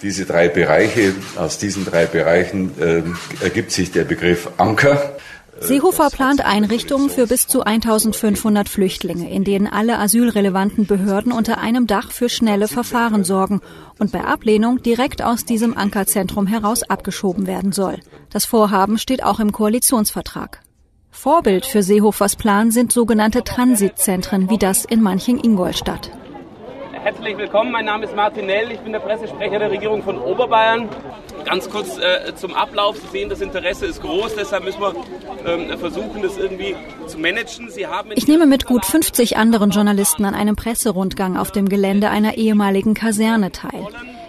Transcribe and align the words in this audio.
Diese 0.00 0.24
drei 0.24 0.48
Bereiche, 0.48 1.12
aus 1.36 1.58
diesen 1.58 1.84
drei 1.84 2.06
Bereichen 2.06 2.80
äh, 2.80 3.02
ergibt 3.44 3.72
sich 3.72 3.92
der 3.92 4.04
Begriff 4.04 4.48
Anker. 4.56 5.16
Seehofer 5.60 6.08
plant 6.10 6.44
Einrichtungen 6.44 7.10
für 7.10 7.26
bis 7.26 7.46
zu 7.46 7.62
1500 7.62 8.68
Flüchtlinge, 8.68 9.30
in 9.30 9.44
denen 9.44 9.66
alle 9.66 9.98
asylrelevanten 9.98 10.86
Behörden 10.86 11.32
unter 11.32 11.58
einem 11.58 11.86
Dach 11.86 12.12
für 12.12 12.28
schnelle 12.28 12.68
Verfahren 12.68 13.24
sorgen 13.24 13.60
und 13.98 14.12
bei 14.12 14.24
Ablehnung 14.24 14.82
direkt 14.82 15.20
aus 15.20 15.44
diesem 15.44 15.76
Ankerzentrum 15.76 16.46
heraus 16.46 16.84
abgeschoben 16.84 17.46
werden 17.46 17.72
soll. 17.72 17.98
Das 18.30 18.44
Vorhaben 18.44 18.98
steht 18.98 19.22
auch 19.22 19.40
im 19.40 19.52
Koalitionsvertrag. 19.52 20.60
Vorbild 21.10 21.66
für 21.66 21.82
Seehofers 21.82 22.36
Plan 22.36 22.70
sind 22.70 22.92
sogenannte 22.92 23.42
Transitzentren 23.42 24.48
wie 24.50 24.58
das 24.58 24.84
in 24.84 25.02
Manching-Ingolstadt. 25.02 26.10
Herzlich 27.08 27.38
willkommen, 27.38 27.72
mein 27.72 27.86
Name 27.86 28.04
ist 28.04 28.14
Martin 28.14 28.44
Nell, 28.44 28.70
ich 28.70 28.80
bin 28.80 28.92
der 28.92 28.98
Pressesprecher 28.98 29.58
der 29.58 29.70
Regierung 29.70 30.02
von 30.02 30.18
Oberbayern. 30.18 30.90
Ganz 31.46 31.70
kurz 31.70 31.96
äh, 31.96 32.34
zum 32.34 32.52
Ablauf. 32.52 32.98
Sie 32.98 33.06
sehen, 33.06 33.30
das 33.30 33.40
Interesse 33.40 33.86
ist 33.86 34.02
groß, 34.02 34.34
deshalb 34.34 34.64
müssen 34.64 34.82
wir 34.82 34.94
ähm, 35.46 35.78
versuchen, 35.78 36.20
das 36.20 36.36
irgendwie 36.36 36.76
zu 37.06 37.18
managen. 37.18 37.70
Sie 37.70 37.86
haben 37.86 38.10
ich 38.14 38.28
nehme 38.28 38.44
mit 38.44 38.66
gut 38.66 38.84
50 38.84 39.38
anderen 39.38 39.70
Journalisten 39.70 40.26
an 40.26 40.34
einem 40.34 40.54
Presserundgang 40.54 41.38
auf 41.38 41.50
dem 41.50 41.70
Gelände 41.70 42.10
einer 42.10 42.36
ehemaligen 42.36 42.92
Kaserne 42.92 43.52
teil. 43.52 43.86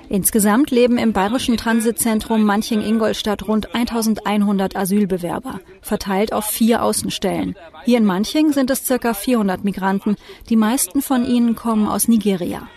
Insgesamt 0.10 0.72
leben 0.72 0.98
im 0.98 1.14
bayerischen 1.14 1.56
Transitzentrum 1.56 2.44
Manching-Ingolstadt 2.44 3.48
rund 3.48 3.76
1100 3.76 4.76
Asylbewerber, 4.76 5.60
verteilt 5.82 6.34
auf 6.34 6.46
vier 6.46 6.82
Außenstellen. 6.82 7.56
Hier 7.86 8.00
in 8.00 8.06
Manching 8.06 8.52
sind 8.52 8.72
es 8.72 8.86
circa 8.86 9.14
400 9.14 9.64
Migranten. 9.64 10.16
Die 10.50 10.56
meisten 10.56 11.04
von 11.04 11.26
ihnen 11.26 11.56
kommen 11.56 11.88
aus 11.88 12.08
Nigeria. 12.08 12.68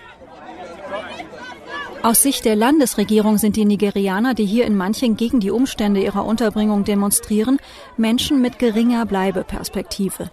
Aus 2.03 2.23
Sicht 2.23 2.45
der 2.45 2.57
Landesregierung 2.57 3.39
sind 3.39 3.57
die 3.57 3.65
Nigerianer, 3.65 4.35
die 4.35 4.45
hier 4.45 4.67
in 4.67 4.77
Manching 4.77 5.17
gegen 5.17 5.41
die 5.41 5.53
Umstände 5.53 6.03
ihrer 6.03 6.27
Unterbringung 6.27 6.85
demonstrieren, 6.85 7.59
Menschen 7.97 8.43
mit 8.43 8.59
geringer 8.59 9.07
Bleibeperspektive. 9.07 10.31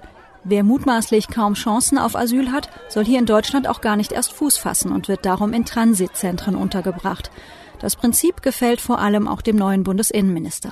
Wer 0.50 0.64
mutmaßlich 0.64 1.28
kaum 1.28 1.54
Chancen 1.54 2.00
auf 2.00 2.16
Asyl 2.16 2.52
hat, 2.52 2.72
soll 2.88 3.06
hier 3.06 3.20
in 3.20 3.28
Deutschland 3.28 3.68
auch 3.68 3.82
gar 3.82 3.96
nicht 3.96 4.12
erst 4.12 4.34
Fuß 4.34 4.58
fassen 4.58 4.92
und 4.92 5.08
wird 5.08 5.24
darum 5.24 5.54
in 5.54 5.64
Transitzentren 5.64 6.56
untergebracht. 6.56 7.30
Das 7.78 7.96
Prinzip 7.96 8.42
gefällt 8.42 8.82
vor 8.82 8.98
allem 8.98 9.28
auch 9.28 9.44
dem 9.44 9.58
neuen 9.58 9.84
Bundesinnenminister. 9.84 10.72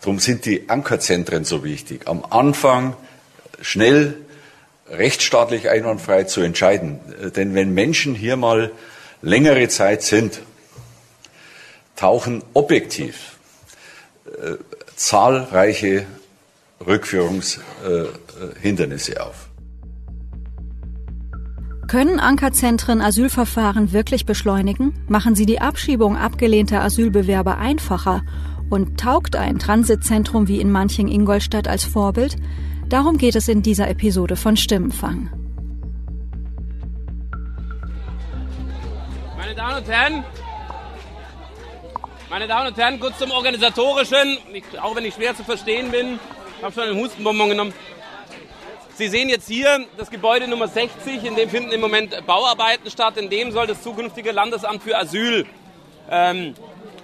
Darum 0.00 0.20
sind 0.20 0.46
die 0.46 0.70
Ankerzentren 0.70 1.44
so 1.44 1.62
wichtig. 1.64 2.08
Am 2.08 2.24
Anfang 2.30 2.96
schnell, 3.60 4.16
rechtsstaatlich 4.88 5.68
einwandfrei 5.68 6.24
zu 6.24 6.40
entscheiden. 6.40 6.98
Denn 7.36 7.54
wenn 7.54 7.74
Menschen 7.74 8.14
hier 8.14 8.38
mal 8.38 8.72
längere 9.20 9.68
Zeit 9.68 10.02
sind, 10.02 10.40
tauchen 11.94 12.42
objektiv 12.54 13.36
äh, 14.24 14.54
zahlreiche 14.96 16.06
Rückführungshindernisse 18.40 19.24
auf. 19.24 19.50
Können 21.86 22.20
Ankerzentren 22.20 23.00
Asylverfahren 23.00 23.92
wirklich 23.92 24.24
beschleunigen? 24.24 24.94
Machen 25.08 25.34
sie 25.34 25.46
die 25.46 25.60
Abschiebung 25.60 26.16
abgelehnter 26.16 26.82
Asylbewerber 26.82 27.58
einfacher? 27.58 28.22
Und 28.70 29.00
taugt 29.00 29.34
ein 29.34 29.58
Transitzentrum 29.58 30.46
wie 30.46 30.60
in 30.60 30.70
Manching-Ingolstadt 30.70 31.66
als 31.66 31.84
Vorbild? 31.84 32.36
Darum 32.88 33.18
geht 33.18 33.34
es 33.34 33.48
in 33.48 33.62
dieser 33.62 33.88
Episode 33.88 34.36
von 34.36 34.56
Stimmenfang. 34.56 35.30
Meine 39.36 39.54
Damen 39.56 39.78
und 39.78 39.88
Herren, 39.88 40.24
meine 42.30 42.46
Damen 42.46 42.68
und 42.68 42.76
Herren, 42.76 43.00
kurz 43.00 43.18
zum 43.18 43.32
Organisatorischen, 43.32 44.38
ich, 44.52 44.62
auch 44.80 44.94
wenn 44.94 45.04
ich 45.04 45.14
schwer 45.14 45.34
zu 45.34 45.42
verstehen 45.42 45.90
bin. 45.90 46.20
Ich 46.58 46.62
habe 46.62 46.72
schon 46.72 46.84
einen 46.84 46.96
Hustenbonbon 47.00 47.48
genommen. 47.48 47.72
Sie 49.00 49.08
sehen 49.08 49.30
jetzt 49.30 49.48
hier 49.48 49.86
das 49.96 50.10
Gebäude 50.10 50.46
Nummer 50.46 50.68
60, 50.68 51.24
in 51.24 51.34
dem 51.34 51.48
finden 51.48 51.72
im 51.72 51.80
Moment 51.80 52.14
Bauarbeiten 52.26 52.90
statt. 52.90 53.16
In 53.16 53.30
dem 53.30 53.50
soll 53.50 53.66
das 53.66 53.82
zukünftige 53.82 54.30
Landesamt 54.30 54.82
für 54.82 54.98
Asyl 54.98 55.46
ähm, 56.10 56.52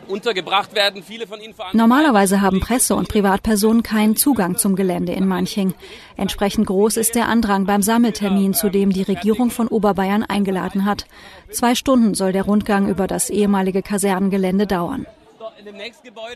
untergebracht 0.06 0.74
werden. 0.74 1.02
Viele 1.02 1.26
von 1.26 1.40
Ihnen 1.40 1.54
Normalerweise 1.72 2.42
haben 2.42 2.60
Presse 2.60 2.94
und 2.94 3.08
Privatpersonen 3.08 3.82
keinen 3.82 4.14
Zugang 4.14 4.58
zum 4.58 4.76
Gelände 4.76 5.14
in 5.14 5.26
Manching. 5.26 5.72
Entsprechend 6.18 6.66
groß 6.66 6.98
ist 6.98 7.14
der 7.14 7.28
Andrang 7.30 7.64
beim 7.64 7.80
Sammeltermin, 7.80 8.52
zu 8.52 8.68
dem 8.68 8.90
die 8.90 9.00
Regierung 9.00 9.48
von 9.50 9.66
Oberbayern 9.66 10.22
eingeladen 10.22 10.84
hat. 10.84 11.06
Zwei 11.50 11.74
Stunden 11.74 12.12
soll 12.12 12.32
der 12.32 12.42
Rundgang 12.42 12.90
über 12.90 13.06
das 13.06 13.30
ehemalige 13.30 13.80
Kasernengelände 13.80 14.66
dauern. 14.66 15.06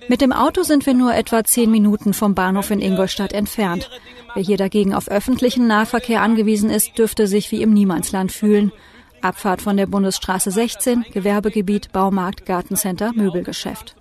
Mit 0.09 0.21
dem 0.21 0.33
Auto 0.33 0.63
sind 0.63 0.87
wir 0.87 0.95
nur 0.95 1.15
etwa 1.15 1.45
zehn 1.45 1.71
Minuten 1.71 2.15
vom 2.15 2.35
Bahnhof 2.35 2.71
in 2.71 2.81
Ingolstadt 2.81 3.33
entfernt. 3.33 3.91
Wer 4.35 4.43
hier 4.43 4.57
dagegen 4.57 4.95
auf 4.95 5.09
öffentlichen 5.09 5.67
Nahverkehr 5.67 6.23
angewiesen 6.23 6.71
ist, 6.71 6.97
dürfte 6.99 7.27
sich 7.27 7.51
wie 7.51 7.63
im 7.63 7.73
Niemandsland 7.73 8.33
fühlen. 8.33 8.73
Abfahrt 9.21 9.61
von 9.63 9.77
der 9.77 9.87
Bundesstraße 9.87 10.51
16, 10.51 11.05
Gewerbegebiet, 11.13 11.93
Baumarkt, 11.93 12.47
Gartencenter, 12.47 13.13
Möbelgeschäft. 13.13 13.97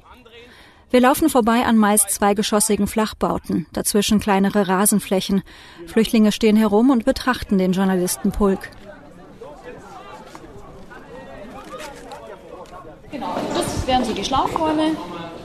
Wir 0.92 1.02
laufen 1.02 1.30
vorbei 1.30 1.66
an 1.66 1.78
meist 1.78 2.10
zweigeschossigen 2.10 2.88
Flachbauten, 2.88 3.68
dazwischen 3.74 4.20
kleinere 4.20 4.68
Rasenflächen. 4.68 5.44
Flüchtlinge 5.86 6.32
stehen 6.32 6.56
herum 6.56 6.90
und 6.90 7.06
betrachten 7.06 7.60
den 7.60 7.74
Journalistenpulk. 7.74 8.72
Genau, 13.12 13.36
das 13.56 13.88
wären 13.88 14.06
so 14.06 14.14
die 14.14 14.24
Schlafräume. 14.24 14.92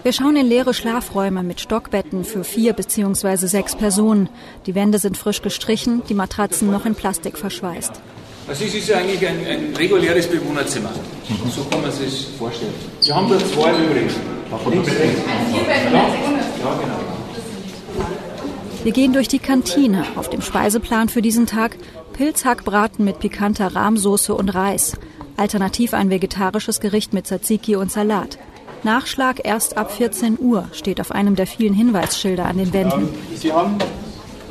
Wir 0.03 0.13
schauen 0.13 0.37
in 0.37 0.47
leere 0.47 0.75
Schlafräume 0.75 1.43
mit 1.43 1.61
Stockbetten 1.61 2.25
für 2.25 2.45
vier 2.45 2.75
bzw. 2.75 3.47
sechs 3.47 3.75
Personen. 3.75 4.29
Die 4.67 4.75
Wände 4.75 4.99
sind 4.99 5.17
frisch 5.17 5.41
gestrichen, 5.41 6.03
die 6.09 6.15
Matratzen 6.15 6.71
noch 6.71 6.85
in 6.85 6.95
Plastik 6.95 7.39
verschweißt. 7.39 7.93
Also 8.47 8.65
es 8.65 8.75
ist 8.75 8.89
ja 8.89 8.99
eigentlich 8.99 9.27
ein, 9.27 9.47
ein 9.47 9.75
reguläres 9.77 10.27
Bewohnerzimmer. 10.27 10.91
Mhm. 10.91 11.51
So 11.51 11.65
kann 11.65 11.81
man 11.81 11.91
sich 11.91 12.27
das 12.27 12.37
vorstellen. 12.37 12.75
Wir 13.03 13.15
haben 13.15 13.31
da 13.31 13.39
zwei 13.39 13.73
übrigens. 13.73 14.13
Ja, 14.51 14.59
genau. 16.75 16.99
Wir 18.83 18.93
gehen 18.93 19.15
durch 19.15 19.29
die 19.29 19.39
Kantine. 19.39 20.05
Auf 20.17 20.29
dem 20.29 20.43
Speiseplan 20.43 21.09
für 21.09 21.23
diesen 21.23 21.47
Tag 21.47 21.79
Pilzhackbraten 22.13 23.03
mit 23.07 23.21
pikanter 23.21 23.75
Rahmsoße 23.75 24.35
und 24.35 24.51
Reis. 24.51 24.99
Alternativ 25.37 25.95
ein 25.95 26.11
vegetarisches 26.11 26.81
Gericht 26.81 27.13
mit 27.13 27.27
Tzatziki 27.27 27.77
und 27.77 27.91
Salat. 27.91 28.39
Nachschlag 28.85 29.41
erst 29.45 29.77
ab 29.77 29.91
14 29.91 30.39
Uhr 30.39 30.69
steht 30.73 31.01
auf 31.01 31.11
einem 31.11 31.37
der 31.37 31.47
vielen 31.47 31.75
Hinweisschilder 31.75 32.45
an 32.45 32.59
den 32.59 32.73
Wänden. 32.73 33.09
Sie 33.35 33.53
haben 33.53 33.79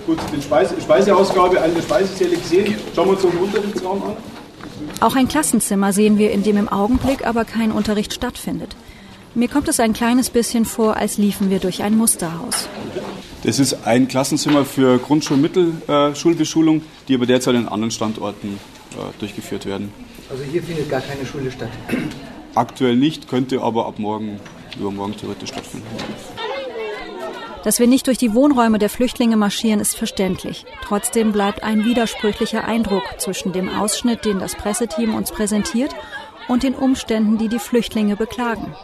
gut 0.05 0.17
die 0.35 0.41
Speise, 0.41 0.75
Speiseausgabe 0.81 1.61
an 1.61 1.73
der 1.73 1.81
Speisesäle 1.81 2.35
gesehen. 2.35 2.75
Schauen 2.95 3.07
wir 3.07 3.13
uns 3.13 3.21
den 3.21 3.37
Unterrichtsraum 3.37 4.03
an. 4.03 4.17
Auch 4.99 5.15
ein 5.15 5.27
Klassenzimmer 5.27 5.93
sehen 5.93 6.17
wir, 6.17 6.31
in 6.31 6.43
dem 6.43 6.57
im 6.57 6.69
Augenblick 6.69 7.25
aber 7.25 7.45
kein 7.45 7.71
Unterricht 7.71 8.13
stattfindet. 8.13 8.75
Mir 9.35 9.47
kommt 9.47 9.67
es 9.67 9.79
ein 9.79 9.93
kleines 9.93 10.29
bisschen 10.29 10.65
vor, 10.65 10.97
als 10.97 11.17
liefen 11.17 11.49
wir 11.49 11.59
durch 11.59 11.81
ein 11.81 11.97
Musterhaus. 11.97 12.67
Das 13.43 13.59
ist 13.59 13.85
ein 13.85 14.07
Klassenzimmer 14.07 14.63
für 14.63 14.99
Grundschul-Mittelschulbeschulung, 14.99 16.83
die 17.07 17.15
aber 17.15 17.25
derzeit 17.25 17.55
an 17.55 17.67
anderen 17.67 17.91
Standorten 17.91 18.59
äh, 18.91 19.19
durchgeführt 19.19 19.65
werden. 19.65 19.91
Also 20.33 20.45
hier 20.45 20.63
findet 20.63 20.89
gar 20.89 21.01
keine 21.01 21.27
Schule 21.27 21.51
statt? 21.51 21.69
Aktuell 22.55 22.95
nicht, 22.95 23.27
könnte 23.27 23.61
aber 23.61 23.85
ab 23.85 23.99
morgen, 23.99 24.39
übermorgen 24.79 25.15
theoretisch 25.15 25.49
stattfinden. 25.49 25.85
Dass 27.63 27.77
wir 27.77 27.85
nicht 27.85 28.07
durch 28.07 28.17
die 28.17 28.33
Wohnräume 28.33 28.79
der 28.79 28.89
Flüchtlinge 28.89 29.37
marschieren, 29.37 29.79
ist 29.79 29.95
verständlich. 29.95 30.65
Trotzdem 30.81 31.33
bleibt 31.33 31.61
ein 31.61 31.85
widersprüchlicher 31.85 32.65
Eindruck 32.65 33.03
zwischen 33.19 33.53
dem 33.53 33.69
Ausschnitt, 33.69 34.25
den 34.25 34.39
das 34.39 34.55
Presseteam 34.55 35.13
uns 35.13 35.31
präsentiert, 35.31 35.95
und 36.47 36.63
den 36.63 36.73
Umständen, 36.73 37.37
die 37.37 37.47
die 37.47 37.59
Flüchtlinge 37.59 38.15
beklagen. 38.15 38.75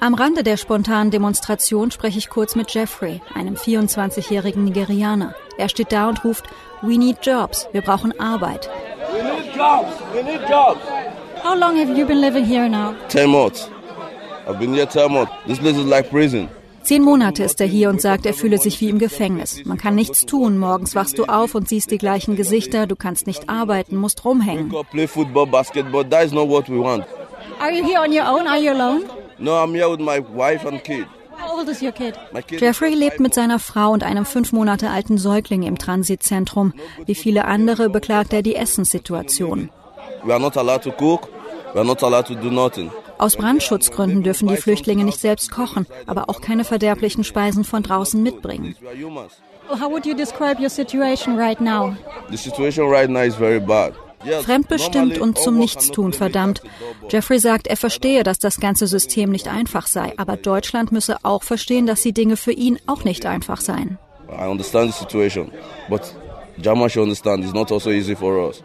Am 0.00 0.14
Rande 0.14 0.42
der 0.42 0.56
spontanen 0.56 1.10
Demonstration 1.10 1.90
spreche 1.90 2.18
ich 2.18 2.30
kurz 2.30 2.56
mit 2.56 2.72
Jeffrey, 2.72 3.20
einem 3.34 3.56
24-jährigen 3.56 4.64
Nigerianer. 4.64 5.34
Er 5.58 5.68
steht 5.68 5.92
da 5.92 6.08
und 6.08 6.24
ruft, 6.24 6.46
We 6.80 6.96
need 6.96 7.18
jobs, 7.22 7.68
wir 7.72 7.82
brauchen 7.82 8.18
Arbeit. 8.18 8.70
We 9.14 9.22
need 9.22 9.54
jobs, 9.54 9.92
we 10.12 10.22
need 10.22 10.40
jobs. 10.48 10.80
How 11.42 11.54
long 11.56 11.76
have 11.76 11.96
you 11.96 12.04
been 12.04 12.20
living 12.20 12.44
here 12.44 12.68
now? 12.68 12.96
Ten 13.08 13.30
months. 13.30 13.68
I've 14.48 14.58
been 14.58 14.74
here 14.74 14.86
ten 14.86 15.12
months. 15.12 15.32
This 15.46 15.58
place 15.60 15.76
is 15.76 15.86
like 15.86 16.10
prison. 16.10 16.48
Zehn 16.82 17.02
Monate 17.02 17.44
ist 17.44 17.60
er 17.60 17.66
hier 17.66 17.90
und 17.90 18.00
sagt, 18.00 18.26
er 18.26 18.34
fühle 18.34 18.58
sich 18.58 18.80
wie 18.80 18.90
im 18.90 18.98
Gefängnis. 18.98 19.64
Man 19.64 19.78
kann 19.78 19.94
nichts 19.94 20.26
tun. 20.26 20.58
Morgens 20.58 20.94
wachst 20.94 21.16
du 21.18 21.24
auf 21.26 21.54
und 21.54 21.68
siehst 21.68 21.90
die 21.92 21.98
gleichen 21.98 22.34
Gesichter. 22.36 22.86
Du 22.86 22.96
kannst 22.96 23.26
nicht 23.26 23.48
arbeiten, 23.48 23.96
musst 23.96 24.24
rumhängen. 24.24 24.74
Play 24.90 25.06
football, 25.06 25.46
basketball. 25.46 26.04
That 26.04 26.24
is 26.24 26.32
not 26.32 26.48
what 26.48 26.68
we 26.68 26.78
want. 26.78 27.04
Are 27.60 27.70
you 27.70 27.84
here 27.84 28.00
on 28.00 28.12
your 28.12 28.26
own? 28.26 28.46
Are 28.46 28.58
you 28.58 28.72
alone? 28.72 29.04
No, 29.38 29.52
I'm 29.52 29.74
here 29.74 29.88
with 29.88 30.00
my 30.00 30.18
wife 30.18 30.66
and 30.66 30.82
kid. 30.82 31.06
Jeffrey 32.48 32.94
lebt 32.94 33.20
mit 33.20 33.34
seiner 33.34 33.58
Frau 33.58 33.90
und 33.90 34.02
einem 34.02 34.24
fünf 34.24 34.52
Monate 34.52 34.90
alten 34.90 35.18
Säugling 35.18 35.62
im 35.62 35.78
Transitzentrum. 35.78 36.72
Wie 37.06 37.14
viele 37.14 37.44
andere 37.44 37.88
beklagt 37.90 38.32
er 38.32 38.42
die 38.42 38.56
Essenssituation. 38.56 39.70
Aus 43.18 43.36
Brandschutzgründen 43.36 44.22
dürfen 44.22 44.48
die 44.48 44.56
Flüchtlinge 44.56 45.04
nicht 45.04 45.20
selbst 45.20 45.50
kochen, 45.50 45.86
aber 46.06 46.28
auch 46.28 46.40
keine 46.40 46.64
verderblichen 46.64 47.24
Speisen 47.24 47.64
von 47.64 47.82
draußen 47.82 48.22
mitbringen. 48.22 48.74
How 49.70 49.90
would 49.90 50.04
you 50.04 50.14
describe 50.14 50.60
your 50.60 50.68
situation 50.68 51.38
right 51.38 51.60
now? 51.60 51.96
The 52.30 52.36
situation 52.36 52.90
right 52.90 53.08
now 53.08 53.22
is 53.22 53.34
very 53.34 53.60
bad. 53.60 53.94
Fremdbestimmt 54.44 55.18
und 55.18 55.38
zum 55.38 55.58
Nichtstun 55.58 56.12
verdammt. 56.12 56.62
Jeffrey 57.08 57.38
sagt, 57.38 57.66
er 57.66 57.76
verstehe, 57.76 58.22
dass 58.22 58.38
das 58.38 58.58
ganze 58.60 58.86
System 58.86 59.30
nicht 59.30 59.48
einfach 59.48 59.86
sei, 59.86 60.12
aber 60.16 60.36
Deutschland 60.36 60.92
müsse 60.92 61.18
auch 61.22 61.42
verstehen, 61.42 61.86
dass 61.86 62.02
die 62.02 62.12
Dinge 62.12 62.36
für 62.36 62.52
ihn 62.52 62.78
auch 62.86 63.04
nicht 63.04 63.26
einfach 63.26 63.60
seien. 63.60 63.98
I 64.28 64.46
understand 64.48 64.92
the 64.92 64.98
situation, 64.98 65.50
but 65.88 66.02
German 66.58 66.88
should 66.88 67.04
understand 67.04 67.44
it's 67.44 67.52
not 67.52 67.70
also 67.70 67.90
easy 67.90 68.16
for 68.16 68.46
us. 68.46 68.62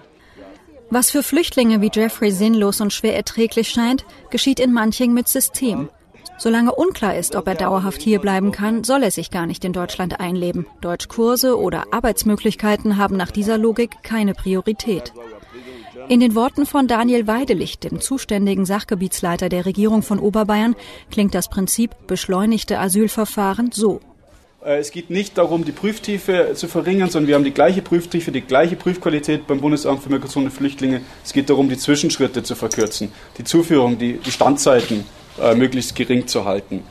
Was 0.89 1.11
für 1.11 1.21
Flüchtlinge 1.21 1.81
wie 1.81 1.91
Jeffrey 1.93 2.31
sinnlos 2.31 2.81
und 2.81 2.93
schwer 2.93 3.15
erträglich 3.15 3.69
scheint, 3.69 4.05
geschieht 4.31 4.59
in 4.59 4.73
Manching 4.73 5.13
mit 5.13 5.27
System. 5.27 5.89
Solange 6.39 6.73
unklar 6.73 7.17
ist, 7.17 7.35
ob 7.35 7.47
er 7.47 7.55
dauerhaft 7.55 8.01
hier 8.01 8.19
bleiben 8.19 8.51
kann, 8.51 8.83
soll 8.83 9.03
er 9.03 9.11
sich 9.11 9.29
gar 9.29 9.45
nicht 9.45 9.65
in 9.65 9.73
Deutschland 9.73 10.19
einleben. 10.21 10.65
Deutschkurse 10.81 11.59
oder 11.59 11.87
Arbeitsmöglichkeiten 11.91 12.97
haben 12.97 13.17
nach 13.17 13.29
dieser 13.29 13.57
Logik 13.57 13.97
keine 14.03 14.33
Priorität. 14.33 15.13
In 16.09 16.21
den 16.21 16.33
Worten 16.33 16.65
von 16.65 16.87
Daniel 16.87 17.27
Weidelicht, 17.27 17.83
dem 17.83 18.01
zuständigen 18.01 18.65
Sachgebietsleiter 18.65 19.47
der 19.47 19.67
Regierung 19.67 20.01
von 20.01 20.17
Oberbayern, 20.17 20.75
klingt 21.11 21.35
das 21.35 21.49
Prinzip 21.49 21.91
beschleunigte 22.07 22.79
Asylverfahren 22.79 23.71
so. 23.71 23.99
Äh, 24.65 24.79
es 24.79 24.89
geht 24.89 25.11
nicht 25.11 25.37
darum, 25.37 25.65
die 25.65 25.71
Prüftiefe 25.71 26.53
zu 26.55 26.67
verringern, 26.67 27.11
sondern 27.11 27.27
wir 27.27 27.35
haben 27.35 27.43
die 27.43 27.53
gleiche 27.53 27.83
Prüftiefe, 27.83 28.31
die 28.31 28.41
gleiche 28.41 28.75
Prüfqualität 28.75 29.45
beim 29.45 29.61
Bundesamt 29.61 30.01
für 30.01 30.09
Migration 30.09 30.45
und 30.45 30.49
Flüchtlinge. 30.49 31.01
Es 31.23 31.31
geht 31.31 31.47
darum, 31.47 31.69
die 31.69 31.77
Zwischenschritte 31.77 32.41
zu 32.41 32.55
verkürzen, 32.55 33.11
die 33.37 33.43
Zuführung, 33.43 33.99
die, 33.99 34.13
die 34.13 34.31
Standzeiten 34.31 35.05
äh, 35.39 35.53
möglichst 35.53 35.93
gering 35.93 36.25
zu 36.25 36.43
halten. 36.43 36.81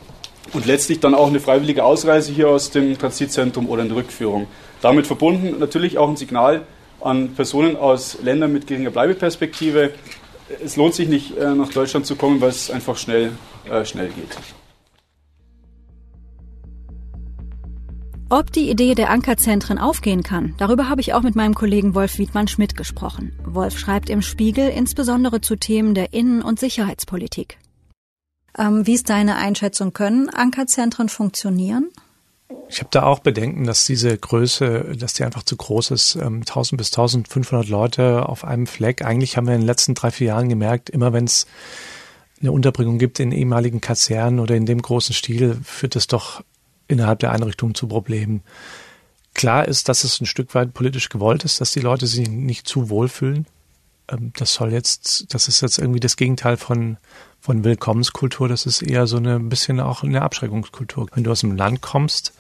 Und 0.53 0.65
letztlich 0.65 1.01
dann 1.01 1.17
auch 1.17 1.27
eine 1.27 1.41
freiwillige 1.41 1.83
Ausreise 1.83 2.31
hier 2.31 2.51
aus 2.51 2.71
dem 2.71 2.97
Transitzentrum 2.97 3.69
oder 3.69 3.83
eine 3.83 3.97
Rückführung. 3.97 4.47
Damit 4.81 5.09
verbunden 5.09 5.59
natürlich 5.59 5.99
auch 5.99 6.09
ein 6.09 6.17
Signal 6.17 6.65
an 7.01 7.35
Personen 7.35 7.77
aus 7.77 8.19
Ländern 8.23 8.53
mit 8.53 8.67
geringer 8.67 8.91
Bleibeperspektive. 8.91 9.93
Es 10.65 10.77
lohnt 10.77 10.95
sich 10.95 11.09
nicht, 11.09 11.37
äh, 11.37 11.55
nach 11.55 11.71
Deutschland 11.71 12.07
zu 12.07 12.17
kommen, 12.17 12.41
weil 12.41 12.51
es 12.51 12.71
einfach 12.71 12.97
schnell, 12.97 13.33
äh, 13.71 13.85
schnell 13.85 14.09
geht. 14.09 14.37
Ob 18.31 18.53
die 18.53 18.69
Idee 18.69 18.95
der 18.95 19.09
Ankerzentren 19.09 19.79
aufgehen 19.79 20.23
kann, 20.23 20.55
darüber 20.59 20.91
habe 20.91 21.01
ich 21.01 21.15
auch 21.15 21.23
mit 21.23 21.35
meinem 21.35 21.55
Kollegen 21.55 21.95
Wolf 21.95 22.19
Wiedmann-Schmidt 22.19 22.77
gesprochen. 22.77 23.33
Wolf 23.47 23.79
schreibt 23.79 24.11
im 24.11 24.21
Spiegel 24.21 24.69
insbesondere 24.69 25.41
zu 25.41 25.57
Themen 25.57 25.95
der 25.95 26.13
Innen- 26.13 26.43
und 26.43 26.61
Sicherheitspolitik. 26.61 27.57
Ähm, 28.59 28.87
wie 28.87 28.95
ist 28.95 29.09
deine 29.09 29.37
Einschätzung? 29.37 29.95
Können 29.95 30.29
Ankerzentren 30.29 31.09
funktionieren? 31.09 31.89
Ich 32.71 32.81
habe 32.81 32.89
da 32.91 33.03
auch 33.03 33.19
Bedenken, 33.21 33.65
dass 33.65 33.85
diese 33.85 34.17
Größe, 34.17 34.97
dass 34.99 35.15
die 35.15 35.25
einfach 35.25 35.43
zu 35.43 35.57
groß 35.57 35.91
ist. 35.91 36.17
1000 36.17 36.73
ähm, 36.73 36.77
bis 36.77 36.89
1500 36.89 37.69
Leute 37.69 38.29
auf 38.29 38.45
einem 38.45 38.67
Fleck. 38.67 39.05
Eigentlich 39.05 39.37
haben 39.37 39.47
wir 39.47 39.55
in 39.55 39.63
den 39.63 39.67
letzten 39.67 39.95
drei, 39.95 40.11
vier 40.11 40.29
Jahren 40.29 40.49
gemerkt, 40.49 40.91
immer 40.91 41.13
wenn 41.13 41.25
es 41.25 41.47
eine 42.41 42.53
Unterbringung 42.53 42.99
gibt 42.99 43.21
in 43.21 43.33
ehemaligen 43.33 43.81
Kasernen 43.81 44.41
oder 44.41 44.55
in 44.55 44.67
dem 44.67 44.81
großen 44.81 45.15
Stil, 45.15 45.59
führt 45.65 45.97
es 45.97 46.07
doch 46.07 46.43
innerhalb 46.87 47.19
der 47.19 47.33
Einrichtung 47.33 47.75
zu 47.75 47.89
Problemen. 47.89 48.43
Klar 49.35 49.69
ist, 49.69 49.89
dass 49.89 50.05
es 50.05 50.21
ein 50.21 50.27
Stück 50.27 50.55
weit 50.55 50.73
politisch 50.73 51.09
gewollt 51.09 51.45
ist, 51.45 51.61
dass 51.61 51.73
die 51.73 51.81
Leute 51.81 52.07
sich 52.07 52.29
nicht 52.29 52.67
zu 52.67 52.91
wohlfühlen. 52.91 53.39
Ähm, 53.39 53.58
das 54.37 54.55
soll 54.55 54.73
jetzt, 54.73 55.33
das 55.35 55.49
ist 55.49 55.61
jetzt 55.61 55.79
irgendwie 55.79 56.01
das 56.01 56.17
Gegenteil 56.17 56.57
von, 56.57 56.97
von 57.41 57.65
Willkommenskultur. 57.65 58.49
Das 58.49 58.67
ist 58.67 58.83
eher 58.83 59.07
so 59.07 59.19
eine 59.19 59.37
ein 59.37 59.49
bisschen 59.49 59.81
auch 59.81 60.03
eine 60.03 60.23
Abschreckungskultur. 60.23 61.09
Wenn 61.15 61.25
du 61.25 61.31
aus 61.31 61.45
einem 61.45 61.57
Land 61.57 61.81
kommst, 61.83 62.33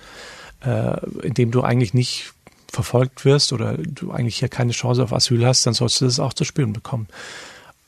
äh, 0.65 0.99
in 1.23 1.35
dem 1.35 1.51
du 1.51 1.63
eigentlich 1.63 1.95
nicht 1.95 2.33
verfolgt 2.71 3.25
wirst 3.25 3.53
oder 3.53 3.77
du 3.79 4.11
eigentlich 4.11 4.39
hier 4.39 4.49
keine 4.49 4.73
Chance 4.73 5.03
auf 5.03 5.13
Asyl 5.13 5.47
hast, 5.47 5.67
dann 5.67 5.75
sollst 5.75 6.01
du 6.01 6.05
das 6.05 6.21
auch 6.21 6.35
zu 6.35 6.45
spüren 6.45 6.73
bekommen. 6.73 7.09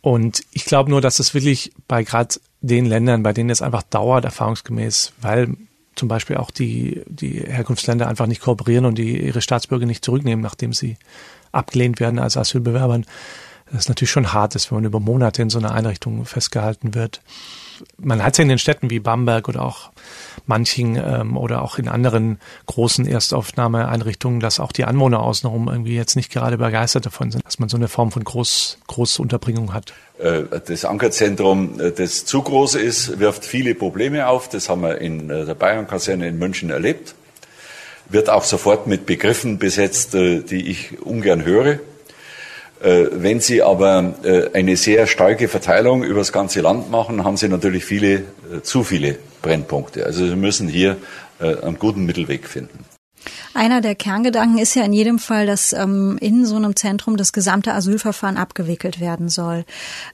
Und 0.02 0.42
ich 0.52 0.64
glaube 0.64 0.90
nur, 0.90 1.00
dass 1.00 1.18
es 1.18 1.34
wirklich 1.34 1.72
bei 1.86 2.02
gerade 2.04 2.36
den 2.62 2.86
Ländern, 2.86 3.22
bei 3.22 3.32
denen 3.32 3.50
es 3.50 3.62
einfach 3.62 3.82
dauert, 3.82 4.24
erfahrungsgemäß, 4.24 5.12
weil 5.20 5.56
zum 5.94 6.08
Beispiel 6.08 6.36
auch 6.36 6.50
die, 6.50 7.02
die 7.06 7.40
Herkunftsländer 7.40 8.08
einfach 8.08 8.26
nicht 8.26 8.40
kooperieren 8.40 8.86
und 8.86 8.96
die 8.96 9.22
ihre 9.22 9.42
Staatsbürger 9.42 9.86
nicht 9.86 10.04
zurücknehmen, 10.04 10.42
nachdem 10.42 10.72
sie 10.72 10.96
abgelehnt 11.52 12.00
werden 12.00 12.18
als 12.18 12.36
Asylbewerbern. 12.36 13.04
Das 13.70 13.82
ist 13.82 13.88
natürlich 13.88 14.10
schon 14.10 14.32
hart 14.32 14.54
ist, 14.56 14.70
wenn 14.70 14.76
man 14.76 14.84
über 14.84 15.00
Monate 15.00 15.42
in 15.42 15.50
so 15.50 15.58
einer 15.58 15.72
Einrichtung 15.72 16.24
festgehalten 16.24 16.94
wird. 16.94 17.20
Man 17.96 18.22
hat 18.22 18.34
es 18.34 18.38
ja 18.38 18.42
in 18.42 18.48
den 18.48 18.58
Städten 18.58 18.90
wie 18.90 18.98
Bamberg 18.98 19.48
oder 19.48 19.62
auch 19.62 19.90
Manching 20.46 20.96
ähm, 20.96 21.36
oder 21.36 21.62
auch 21.62 21.78
in 21.78 21.88
anderen 21.88 22.38
großen 22.66 23.06
Erstaufnahmeeinrichtungen, 23.06 24.40
dass 24.40 24.60
auch 24.60 24.72
die 24.72 24.84
Anwohner 24.84 25.20
außenrum 25.20 25.68
irgendwie 25.68 25.94
jetzt 25.94 26.16
nicht 26.16 26.30
gerade 26.30 26.58
begeistert 26.58 27.06
davon 27.06 27.30
sind, 27.30 27.46
dass 27.46 27.58
man 27.58 27.68
so 27.68 27.76
eine 27.76 27.88
Form 27.88 28.10
von 28.10 28.24
Groß, 28.24 28.78
Großunterbringung 28.86 29.72
hat. 29.72 29.94
Äh, 30.18 30.42
das 30.66 30.84
Ankerzentrum, 30.84 31.80
äh, 31.80 31.92
das 31.92 32.24
zu 32.24 32.42
groß 32.42 32.74
ist, 32.74 33.18
wirft 33.18 33.44
viele 33.44 33.74
Probleme 33.74 34.26
auf. 34.26 34.48
Das 34.48 34.68
haben 34.68 34.82
wir 34.82 34.98
in 34.98 35.30
äh, 35.30 35.46
der 35.46 35.54
Bayern-Kaserne 35.54 36.28
in 36.28 36.38
München 36.38 36.70
erlebt. 36.70 37.14
Wird 38.08 38.28
auch 38.28 38.44
sofort 38.44 38.88
mit 38.88 39.06
Begriffen 39.06 39.58
besetzt, 39.58 40.14
die 40.14 40.68
ich 40.68 41.00
ungern 41.00 41.44
höre. 41.44 41.78
Wenn 42.82 43.40
Sie 43.40 43.62
aber 43.62 44.14
eine 44.54 44.76
sehr 44.76 45.06
starke 45.06 45.48
Verteilung 45.48 46.02
über 46.02 46.20
das 46.20 46.32
ganze 46.32 46.62
Land 46.62 46.90
machen, 46.90 47.24
haben 47.24 47.36
Sie 47.36 47.48
natürlich 47.48 47.84
viele, 47.84 48.24
zu 48.62 48.84
viele 48.84 49.18
Brennpunkte. 49.42 50.06
Also 50.06 50.26
Sie 50.26 50.36
müssen 50.36 50.66
hier 50.66 50.96
einen 51.38 51.78
guten 51.78 52.06
Mittelweg 52.06 52.48
finden. 52.48 52.86
Einer 53.52 53.80
der 53.80 53.94
Kerngedanken 53.94 54.58
ist 54.58 54.74
ja 54.74 54.84
in 54.84 54.92
jedem 54.92 55.18
Fall, 55.18 55.46
dass 55.46 55.72
ähm, 55.72 56.16
in 56.20 56.46
so 56.46 56.56
einem 56.56 56.76
Zentrum 56.76 57.16
das 57.16 57.32
gesamte 57.32 57.74
Asylverfahren 57.74 58.36
abgewickelt 58.36 59.00
werden 59.00 59.28
soll. 59.28 59.64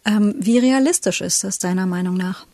Ähm, 0.04 0.34
wie 0.38 0.58
realistisch 0.58 1.20
ist 1.20 1.44
das 1.44 1.58
deiner 1.58 1.86
Meinung 1.86 2.16
nach? 2.16 2.46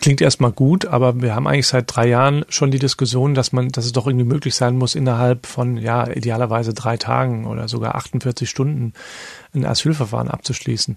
Klingt 0.00 0.20
erstmal 0.20 0.52
gut, 0.52 0.84
aber 0.84 1.20
wir 1.22 1.34
haben 1.34 1.46
eigentlich 1.46 1.66
seit 1.66 1.84
drei 1.88 2.06
Jahren 2.06 2.44
schon 2.48 2.70
die 2.70 2.78
Diskussion, 2.78 3.34
dass 3.34 3.52
man, 3.52 3.70
dass 3.70 3.86
es 3.86 3.92
doch 3.92 4.06
irgendwie 4.06 4.26
möglich 4.26 4.54
sein 4.54 4.76
muss, 4.76 4.94
innerhalb 4.94 5.46
von 5.46 5.78
ja 5.78 6.08
idealerweise 6.08 6.74
drei 6.74 6.96
Tagen 6.96 7.46
oder 7.46 7.66
sogar 7.66 7.94
48 7.94 8.48
Stunden 8.48 8.92
ein 9.54 9.64
Asylverfahren 9.64 10.28
abzuschließen. 10.28 10.96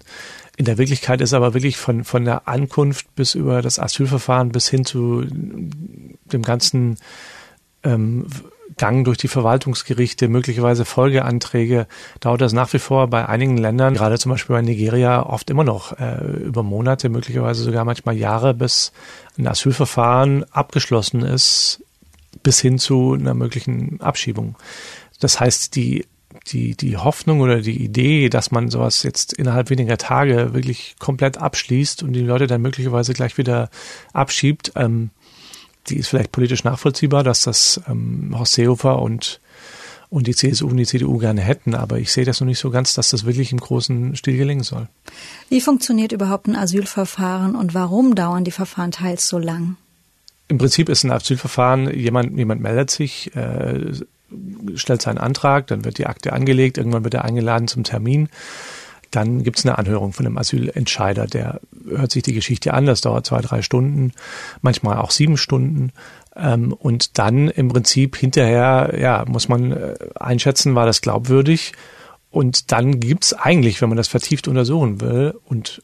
In 0.56 0.64
der 0.66 0.78
Wirklichkeit 0.78 1.22
ist 1.22 1.32
aber 1.32 1.54
wirklich 1.54 1.78
von 1.78 2.04
von 2.04 2.24
der 2.24 2.46
Ankunft 2.46 3.14
bis 3.14 3.34
über 3.34 3.62
das 3.62 3.78
Asylverfahren 3.78 4.52
bis 4.52 4.68
hin 4.68 4.84
zu 4.84 5.24
dem 5.24 6.42
ganzen 6.42 6.98
ähm, 7.82 8.26
Gang 8.80 9.04
durch 9.04 9.18
die 9.18 9.28
Verwaltungsgerichte, 9.28 10.28
möglicherweise 10.28 10.86
Folgeanträge, 10.86 11.86
dauert 12.20 12.40
das 12.40 12.54
nach 12.54 12.72
wie 12.72 12.78
vor 12.78 13.08
bei 13.08 13.28
einigen 13.28 13.58
Ländern, 13.58 13.92
gerade 13.92 14.18
zum 14.18 14.32
Beispiel 14.32 14.56
bei 14.56 14.62
Nigeria, 14.62 15.22
oft 15.22 15.50
immer 15.50 15.64
noch 15.64 16.00
äh, 16.00 16.24
über 16.46 16.62
Monate, 16.62 17.10
möglicherweise 17.10 17.62
sogar 17.62 17.84
manchmal 17.84 18.16
Jahre, 18.16 18.54
bis 18.54 18.92
ein 19.38 19.46
Asylverfahren 19.46 20.46
abgeschlossen 20.50 21.20
ist, 21.20 21.84
bis 22.42 22.58
hin 22.58 22.78
zu 22.78 23.12
einer 23.12 23.34
möglichen 23.34 24.00
Abschiebung. 24.00 24.56
Das 25.20 25.38
heißt, 25.38 25.76
die 25.76 26.06
die, 26.46 26.74
die 26.74 26.96
Hoffnung 26.96 27.40
oder 27.40 27.60
die 27.60 27.84
Idee, 27.84 28.30
dass 28.30 28.50
man 28.50 28.70
sowas 28.70 29.02
jetzt 29.02 29.34
innerhalb 29.34 29.68
weniger 29.68 29.98
Tage 29.98 30.54
wirklich 30.54 30.96
komplett 30.98 31.36
abschließt 31.36 32.02
und 32.02 32.14
die 32.14 32.20
Leute 32.20 32.46
dann 32.46 32.62
möglicherweise 32.62 33.12
gleich 33.12 33.36
wieder 33.36 33.68
abschiebt, 34.14 34.72
ähm, 34.76 35.10
die 35.88 35.96
ist 35.96 36.08
vielleicht 36.08 36.32
politisch 36.32 36.64
nachvollziehbar, 36.64 37.24
dass 37.24 37.42
das 37.42 37.80
ähm, 37.88 38.34
Horst 38.38 38.54
Seehofer 38.54 39.00
und, 39.00 39.40
und 40.08 40.26
die 40.26 40.34
CSU 40.34 40.68
und 40.68 40.76
die 40.76 40.86
CDU 40.86 41.18
gerne 41.18 41.40
hätten, 41.40 41.74
aber 41.74 41.98
ich 41.98 42.12
sehe 42.12 42.24
das 42.24 42.40
noch 42.40 42.46
nicht 42.46 42.58
so 42.58 42.70
ganz, 42.70 42.94
dass 42.94 43.10
das 43.10 43.24
wirklich 43.24 43.52
im 43.52 43.60
großen 43.60 44.16
Stil 44.16 44.36
gelingen 44.36 44.62
soll. 44.62 44.88
Wie 45.48 45.60
funktioniert 45.60 46.12
überhaupt 46.12 46.46
ein 46.46 46.56
Asylverfahren 46.56 47.54
und 47.54 47.74
warum 47.74 48.14
dauern 48.14 48.44
die 48.44 48.50
Verfahren 48.50 48.92
teils 48.92 49.28
so 49.28 49.38
lang? 49.38 49.76
Im 50.48 50.58
Prinzip 50.58 50.88
ist 50.88 51.04
ein 51.04 51.12
Asylverfahren, 51.12 51.96
jemand, 51.96 52.36
jemand 52.36 52.60
meldet 52.60 52.90
sich, 52.90 53.34
äh, 53.36 53.92
stellt 54.74 55.02
seinen 55.02 55.18
Antrag, 55.18 55.68
dann 55.68 55.84
wird 55.84 55.98
die 55.98 56.06
Akte 56.06 56.32
angelegt, 56.32 56.78
irgendwann 56.78 57.04
wird 57.04 57.14
er 57.14 57.24
eingeladen 57.24 57.68
zum 57.68 57.84
Termin. 57.84 58.28
Dann 59.10 59.42
gibt 59.42 59.58
es 59.58 59.66
eine 59.66 59.78
Anhörung 59.78 60.12
von 60.12 60.26
einem 60.26 60.38
Asylentscheider, 60.38 61.26
der 61.26 61.60
hört 61.88 62.12
sich 62.12 62.22
die 62.22 62.32
Geschichte 62.32 62.74
an, 62.74 62.86
das 62.86 63.00
dauert 63.00 63.26
zwei, 63.26 63.40
drei 63.40 63.62
Stunden, 63.62 64.12
manchmal 64.62 64.98
auch 64.98 65.10
sieben 65.10 65.36
Stunden. 65.36 65.92
Ähm, 66.36 66.72
und 66.72 67.18
dann 67.18 67.48
im 67.48 67.68
Prinzip 67.68 68.16
hinterher, 68.16 68.94
ja, 68.98 69.24
muss 69.26 69.48
man 69.48 69.72
äh, 69.72 69.94
einschätzen, 70.14 70.74
war 70.74 70.86
das 70.86 71.00
glaubwürdig. 71.00 71.72
Und 72.30 72.70
dann 72.70 73.00
gibt's 73.00 73.32
eigentlich, 73.32 73.82
wenn 73.82 73.88
man 73.88 73.96
das 73.96 74.08
vertieft 74.08 74.46
untersuchen 74.46 75.00
will 75.00 75.34
und 75.44 75.82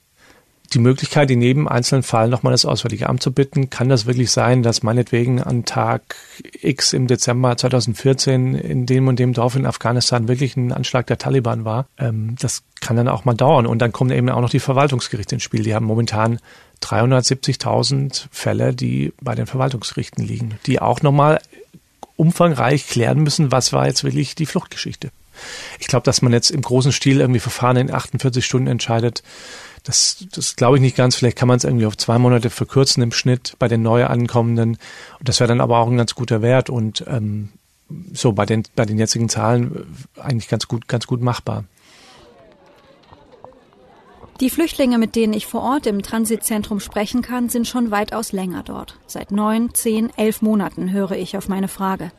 die 0.73 0.79
Möglichkeit, 0.79 1.31
in 1.31 1.43
jedem 1.43 1.69
einzelnen 1.69 2.03
Fall 2.03 2.29
nochmal 2.29 2.53
das 2.53 2.65
Auswärtige 2.65 3.09
Amt 3.09 3.23
zu 3.23 3.33
bitten. 3.33 3.71
Kann 3.71 3.89
das 3.89 4.07
wirklich 4.07 4.31
sein, 4.31 4.63
dass 4.63 4.83
meinetwegen 4.83 5.43
an 5.43 5.65
Tag 5.65 6.17
X 6.61 6.93
im 6.93 7.07
Dezember 7.07 7.57
2014 7.57 8.55
in 8.55 8.87
dem 8.87 9.09
und 9.09 9.19
dem 9.19 9.33
Dorf 9.33 9.57
in 9.57 9.67
Afghanistan 9.67 10.29
wirklich 10.29 10.57
ein 10.57 10.73
Anschlag 10.73 11.07
der 11.07 11.19
Taliban 11.19 11.65
war? 11.65 11.87
Ähm, 11.99 12.37
das 12.39 12.63
kann 12.81 12.97
dann 12.97 13.09
auch 13.09 13.25
mal 13.25 13.35
dauern. 13.35 13.67
Und 13.67 13.81
dann 13.81 13.93
kommen 13.93 14.11
eben 14.11 14.29
auch 14.29 14.41
noch 14.41 14.51
die 14.51 14.61
Verwaltungsgerichte 14.61 15.37
ins 15.37 15.45
Spiel. 15.45 15.63
Die 15.63 15.75
haben 15.75 15.87
momentan 15.87 16.39
370.000 16.83 18.27
Fälle, 18.31 18.75
die 18.75 19.13
bei 19.21 19.35
den 19.35 19.47
Verwaltungsgerichten 19.47 20.25
liegen, 20.25 20.59
die 20.67 20.81
auch 20.81 21.03
nochmal 21.03 21.41
umfangreich 22.17 22.87
klären 22.87 23.23
müssen, 23.23 23.53
was 23.53 23.73
war 23.73 23.87
jetzt 23.87 24.05
wirklich 24.05 24.35
die 24.35 24.47
Fluchtgeschichte. 24.47 25.11
Ich 25.79 25.87
glaube, 25.87 26.05
dass 26.05 26.23
man 26.23 26.33
jetzt 26.33 26.51
im 26.51 26.63
großen 26.63 26.93
Stil 26.93 27.21
irgendwie 27.21 27.41
Verfahren 27.41 27.77
in 27.77 27.93
48 27.93 28.45
Stunden 28.45 28.69
entscheidet, 28.69 29.23
das, 29.87 30.27
das 30.33 30.57
glaube 30.57 30.77
ich 30.77 30.83
nicht 30.83 30.97
ganz. 30.97 31.15
Vielleicht 31.15 31.39
kann 31.39 31.47
man 31.47 31.59
es 31.59 31.65
irgendwie 31.65 31.87
auf 31.87 31.97
zwei 31.97 32.19
Monate 32.19 32.51
verkürzen 32.51 33.03
im 33.03 33.13
Schnitt 33.13 33.55
bei 33.59 33.69
den 33.69 33.83
neu 33.83 34.05
ankommenden. 34.07 34.79
Das 35.23 35.39
wäre 35.39 35.49
dann 35.49 35.61
aber 35.61 35.79
auch 35.79 35.87
ein 35.87 35.97
ganz 35.97 36.15
guter 36.15 36.43
Wert 36.43 36.71
und 36.71 37.05
ähm, 37.07 37.51
so 38.13 38.33
bei 38.33 38.47
den 38.47 38.65
bei 38.75 38.85
den 38.85 38.99
jetzigen 38.99 39.29
Zahlen 39.29 39.87
eigentlich 40.21 40.49
ganz 40.49 40.67
gut 40.67 40.89
ganz 40.89 41.07
gut 41.07 41.23
machbar. 41.23 41.65
Die 44.41 44.51
Flüchtlinge, 44.51 44.99
mit 44.99 45.15
denen 45.15 45.33
ich 45.33 45.47
vor 45.47 45.63
Ort 45.63 45.87
im 45.87 46.03
Transitzentrum 46.03 46.81
sprechen 46.81 47.23
kann, 47.23 47.49
sind 47.49 47.67
schon 47.67 47.91
weitaus 47.91 48.33
länger 48.33 48.65
dort. 48.65 48.99
Seit 49.07 49.31
neun, 49.31 49.73
zehn, 49.73 50.11
elf 50.17 50.43
Monaten 50.43 50.91
höre 50.93 51.13
ich 51.13 51.39
auf 51.39 51.49
meine 51.49 51.69
Frage. 51.69 52.11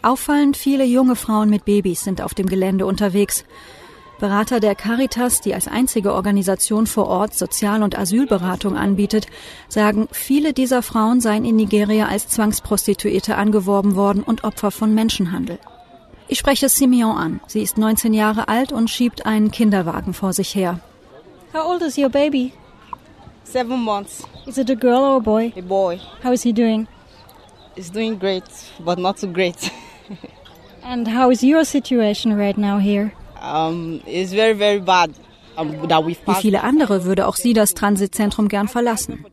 Auffallend 0.00 0.56
viele 0.56 0.84
junge 0.84 1.16
Frauen 1.16 1.50
mit 1.50 1.64
Babys 1.64 2.04
sind 2.04 2.22
auf 2.22 2.32
dem 2.32 2.46
Gelände 2.46 2.86
unterwegs. 2.86 3.44
Berater 4.18 4.58
der 4.58 4.74
Caritas, 4.74 5.40
die 5.40 5.54
als 5.54 5.68
einzige 5.68 6.12
Organisation 6.12 6.88
vor 6.88 7.06
Ort 7.06 7.34
Sozial- 7.34 7.84
und 7.84 7.96
Asylberatung 7.96 8.76
anbietet, 8.76 9.28
sagen, 9.68 10.08
viele 10.10 10.52
dieser 10.52 10.82
Frauen 10.82 11.20
seien 11.20 11.44
in 11.44 11.54
Nigeria 11.54 12.06
als 12.06 12.28
Zwangsprostituierte 12.28 13.36
angeworben 13.36 13.94
worden 13.94 14.24
und 14.24 14.42
Opfer 14.42 14.72
von 14.72 14.92
Menschenhandel. 14.92 15.60
Ich 16.26 16.38
spreche 16.38 16.68
Simeon 16.68 17.16
an. 17.16 17.40
Sie 17.46 17.62
ist 17.62 17.78
19 17.78 18.12
Jahre 18.12 18.48
alt 18.48 18.72
und 18.72 18.90
schiebt 18.90 19.24
einen 19.24 19.50
Kinderwagen 19.52 20.12
vor 20.14 20.32
sich 20.32 20.54
her. 20.54 20.80
How 21.54 21.64
old 21.66 21.82
is 21.82 21.96
your 21.96 22.10
baby? 22.10 22.52
Seven 23.44 23.80
months. 23.80 24.24
Is 24.46 24.58
it 24.58 24.68
a 24.68 24.74
girl 24.74 25.04
or 25.04 25.16
a 25.16 25.20
boy? 25.20 25.52
A 25.56 25.62
boy. 25.62 26.00
How 26.22 26.32
is 26.32 26.42
he 26.42 26.52
doing? 26.52 26.86
He's 27.76 27.90
doing 27.90 28.18
great, 28.18 28.44
but 28.84 28.98
not 28.98 29.18
so 29.18 29.28
great. 29.28 29.70
and 30.82 31.06
how 31.08 31.30
is 31.30 31.42
your 31.42 31.64
situation 31.64 32.36
right 32.36 32.58
now 32.58 32.78
here? 32.78 33.12
Um, 33.48 34.00
it's 34.06 34.32
very, 34.32 34.54
very 34.54 34.80
bad. 34.80 35.10
Wie 35.58 36.34
viele 36.40 36.62
andere 36.62 37.04
würde 37.04 37.26
auch 37.26 37.34
sie 37.34 37.52
das 37.52 37.74
Transitzentrum 37.74 38.48
gern 38.48 38.68
verlassen. 38.68 39.24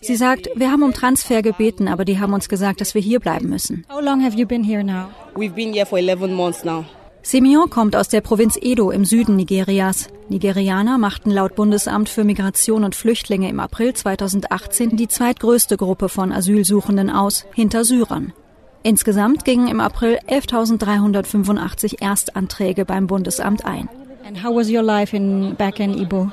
Sie 0.00 0.16
sagt, 0.16 0.48
wir 0.54 0.70
haben 0.70 0.82
um 0.82 0.94
Transfer 0.94 1.42
gebeten, 1.42 1.86
aber 1.86 2.06
die 2.06 2.18
haben 2.18 2.32
uns 2.32 2.48
gesagt, 2.48 2.80
dass 2.80 2.94
wir 2.94 3.02
hier 3.02 3.20
bleiben 3.20 3.50
müssen. 3.50 3.84
How 3.92 4.00
long 4.00 4.24
have 4.24 4.38
you 4.38 4.46
been 4.46 4.64
here 4.64 4.82
now? 4.82 5.08
We've 5.34 5.54
been 5.54 5.74
here 5.74 5.84
for 5.84 5.98
11 5.98 6.30
months 6.30 6.64
now. 6.64 6.86
Simeon 7.22 7.70
kommt 7.70 7.96
aus 7.96 8.08
der 8.08 8.20
Provinz 8.20 8.58
Edo 8.60 8.90
im 8.90 9.06
Süden 9.06 9.36
Nigerias. 9.36 10.08
Nigerianer 10.28 10.98
machten 10.98 11.30
laut 11.30 11.54
Bundesamt 11.54 12.10
für 12.10 12.22
Migration 12.22 12.84
und 12.84 12.94
Flüchtlinge 12.94 13.48
im 13.48 13.60
April 13.60 13.94
2018 13.94 14.96
die 14.96 15.08
zweitgrößte 15.08 15.78
Gruppe 15.78 16.10
von 16.10 16.32
Asylsuchenden 16.32 17.10
aus, 17.10 17.46
hinter 17.54 17.84
Syrern. 17.84 18.34
Insgesamt 18.86 19.46
gingen 19.46 19.68
im 19.68 19.80
April 19.80 20.18
11.385 20.28 22.02
Erstanträge 22.02 22.84
beim 22.84 23.06
Bundesamt 23.06 23.64
ein. 23.64 23.88
And 24.26 24.44
how 24.44 24.54
was 24.54 24.68
your 24.68 24.82
life 24.82 25.16
in 25.16 25.54
back 25.56 25.80
in 25.80 25.96
Ibo? 25.98 26.30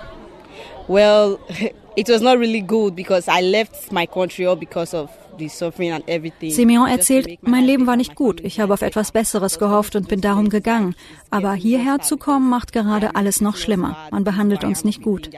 Well, 0.89 1.39
it 1.95 2.09
was 2.09 2.19
not 2.19 2.39
really 2.39 2.59
good 2.59 2.93
because 2.93 3.29
I 3.29 3.41
left 3.41 3.93
my 3.93 4.05
country 4.05 4.45
all 4.45 4.57
because 4.57 4.93
of 4.93 5.09
Simeon 5.49 6.87
erzählt, 6.87 7.39
mein 7.41 7.65
Leben 7.65 7.87
war 7.87 7.95
nicht 7.95 8.15
gut. 8.15 8.41
Ich 8.41 8.59
habe 8.59 8.73
auf 8.73 8.81
etwas 8.81 9.11
Besseres 9.11 9.59
gehofft 9.59 9.95
und 9.95 10.07
bin 10.07 10.21
darum 10.21 10.49
gegangen. 10.49 10.95
Aber 11.29 11.53
hierher 11.53 11.99
zu 11.99 12.17
kommen, 12.17 12.49
macht 12.49 12.73
gerade 12.73 13.15
alles 13.15 13.41
noch 13.41 13.55
schlimmer. 13.55 13.97
Man 14.11 14.23
behandelt 14.23 14.63
uns 14.63 14.83
nicht 14.83 15.01
gut. 15.01 15.29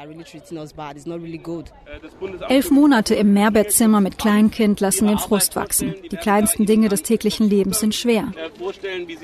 Elf 2.49 2.71
Monate 2.71 3.15
im 3.15 3.33
Mehrbettzimmer 3.33 4.01
mit 4.01 4.17
Kleinkind 4.17 4.79
lassen 4.79 5.07
den 5.07 5.19
Frust 5.19 5.55
wachsen. 5.55 5.93
Die 6.11 6.17
kleinsten 6.17 6.65
Dinge 6.65 6.89
des 6.89 7.03
täglichen 7.03 7.49
Lebens 7.49 7.79
sind 7.79 7.95
schwer. 7.95 8.31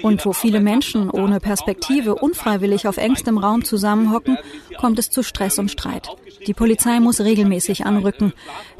Und 0.03 0.25
wo 0.25 0.33
viele 0.33 0.59
Menschen 0.59 1.09
ohne 1.09 1.39
Perspektive 1.39 2.15
unfreiwillig 2.15 2.87
auf 2.87 2.97
engstem 2.97 3.37
Raum 3.37 3.63
zusammenhocken, 3.63 4.37
kommt 4.77 4.99
es 4.99 5.09
zu 5.09 5.23
Stress 5.23 5.59
und 5.59 5.71
Streit. 5.71 6.07
Die 6.45 6.53
Polizei 6.53 6.99
muss 6.99 7.19
regelmäßig 7.19 7.85
anrücken. 7.85 8.33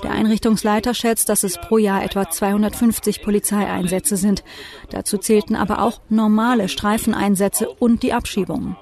Der 0.03 0.11
Einrichtungsleiter 0.11 0.93
schätzt, 0.93 1.29
dass 1.29 1.43
es 1.43 1.57
pro 1.57 1.77
Jahr 1.77 1.88
etwa 1.97 2.29
250 2.29 3.23
Polizeieinsätze 3.23 4.17
sind. 4.17 4.43
Dazu 4.91 5.17
zählten 5.17 5.55
aber 5.55 5.81
auch 5.81 6.01
normale 6.09 6.69
Streifeneinsätze 6.69 7.67
und 7.67 8.03
die 8.03 8.13
Abschiebungen. 8.13 8.75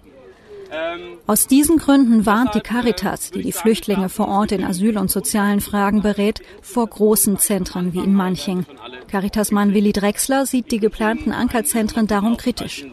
Aus 1.28 1.48
diesen 1.48 1.78
Gründen 1.78 2.26
warnt 2.26 2.56
die 2.56 2.62
Caritas, 2.62 3.32
die 3.32 3.42
die 3.42 3.52
Flüchtlinge 3.52 4.10
vor 4.10 4.28
Ort 4.28 4.52
in 4.52 4.64
Asyl- 4.64 4.98
und 4.98 5.10
sozialen 5.10 5.62
Fragen 5.62 6.02
berät, 6.02 6.42
vor 6.62 6.88
großen 6.88 7.40
Zentren 7.40 7.94
wie 7.94 8.00
in 8.00 8.14
Manching. 8.14 8.66
Caritas-Mann 9.10 9.74
Willi 9.74 9.94
Drexler 9.94 10.46
sieht 10.46 10.72
die 10.72 10.80
geplanten 10.80 11.32
Ankerzentren 11.32 12.08
darum 12.08 12.38
kritisch. 12.38 12.86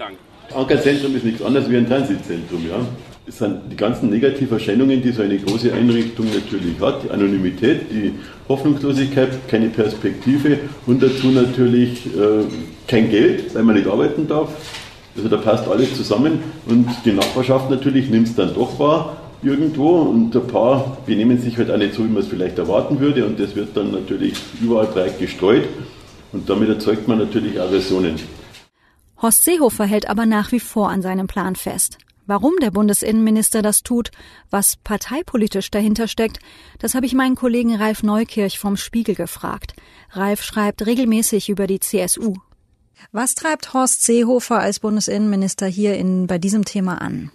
Ankerzentrum 0.55 1.17
ist 1.17 1.25
nichts 1.25 1.43
anderes 1.43 1.69
wie 1.69 1.77
ein 1.77 1.89
Transitzentrum, 1.89 2.69
ja. 2.69 2.87
Es 3.27 3.39
sind 3.39 3.73
die 3.73 3.77
ganzen 3.77 4.11
negativen 4.11 4.59
Erscheinungen, 4.59 5.01
die 5.01 5.11
so 5.11 5.23
eine 5.23 5.39
große 5.39 5.73
Einrichtung 5.73 6.27
natürlich 6.27 6.79
hat. 6.79 7.05
Die 7.05 7.11
Anonymität, 7.11 7.91
die 7.91 8.13
Hoffnungslosigkeit, 8.49 9.49
keine 9.49 9.69
Perspektive 9.71 10.59
und 10.87 11.03
dazu 11.03 11.29
natürlich 11.29 12.05
äh, 12.07 12.45
kein 12.87 13.11
Geld, 13.11 13.55
weil 13.55 13.63
man 13.63 13.77
nicht 13.77 13.89
arbeiten 13.89 14.29
darf. 14.29 14.51
Also 15.17 15.29
da 15.29 15.39
passt 15.39 15.67
alles 15.69 15.97
zusammen 15.97 16.41
und 16.67 16.87
die 17.07 17.13
Nachbarschaft 17.13 17.71
natürlich 17.71 18.11
nimmt 18.11 18.29
es 18.29 18.35
dann 18.35 18.53
doch 18.53 18.79
wahr 18.79 19.17
irgendwo 19.43 20.01
und 20.01 20.35
ein 20.35 20.47
paar 20.47 20.99
benehmen 21.07 21.39
sich 21.39 21.57
halt 21.57 21.71
auch 21.71 21.79
nicht 21.79 21.95
so, 21.95 22.05
wie 22.05 22.09
man 22.09 22.23
es 22.23 22.29
vielleicht 22.29 22.59
erwarten 22.59 23.01
würde 23.01 23.25
und 23.25 23.39
das 23.39 23.55
wird 23.55 23.77
dann 23.77 23.93
natürlich 23.93 24.35
überall 24.61 24.87
breit 24.87 25.19
gestreut 25.19 25.65
und 26.33 26.51
damit 26.51 26.69
erzeugt 26.69 27.07
man 27.09 27.19
natürlich 27.19 27.61
Aggressionen. 27.61 28.17
Horst 29.23 29.45
Seehofer 29.45 29.85
hält 29.85 30.09
aber 30.09 30.27
nach 30.27 30.53
wie 30.53 30.61
vor 30.61 30.91
an 30.91 31.01
seinem 31.01 31.27
Plan 31.27 31.57
fest. 31.57 31.99
Warum 32.27 32.55
der 32.61 32.71
Bundesinnenminister 32.71 33.61
das 33.61 33.83
tut, 33.83 34.11
was 34.49 34.77
parteipolitisch 34.77 35.71
dahinter 35.71 36.09
steckt, 36.09 36.39
das 36.79 36.95
habe 36.95 37.05
ich 37.05 37.15
meinen 37.15 37.35
Kollegen 37.35 37.75
Ralf 37.75 38.03
Neukirch 38.03 38.59
vom 38.59 38.79
Spiegel 38.79 39.15
gefragt. 39.15 39.75
Ralf 40.11 40.43
schreibt 40.43 40.87
regelmäßig 40.87 41.51
über 41.51 41.67
die 41.67 41.81
CSU. 41.81 42.37
Was 43.13 43.35
treibt 43.35 43.75
Horst 43.75 44.05
Seehofer 44.05 44.59
als 44.59 44.81
Bundesinnenminister 44.81 45.67
hier 45.67 45.97
in, 45.97 46.27
bei 46.27 46.39
diesem 46.39 46.65
Thema 46.65 47.03
an? 47.03 47.31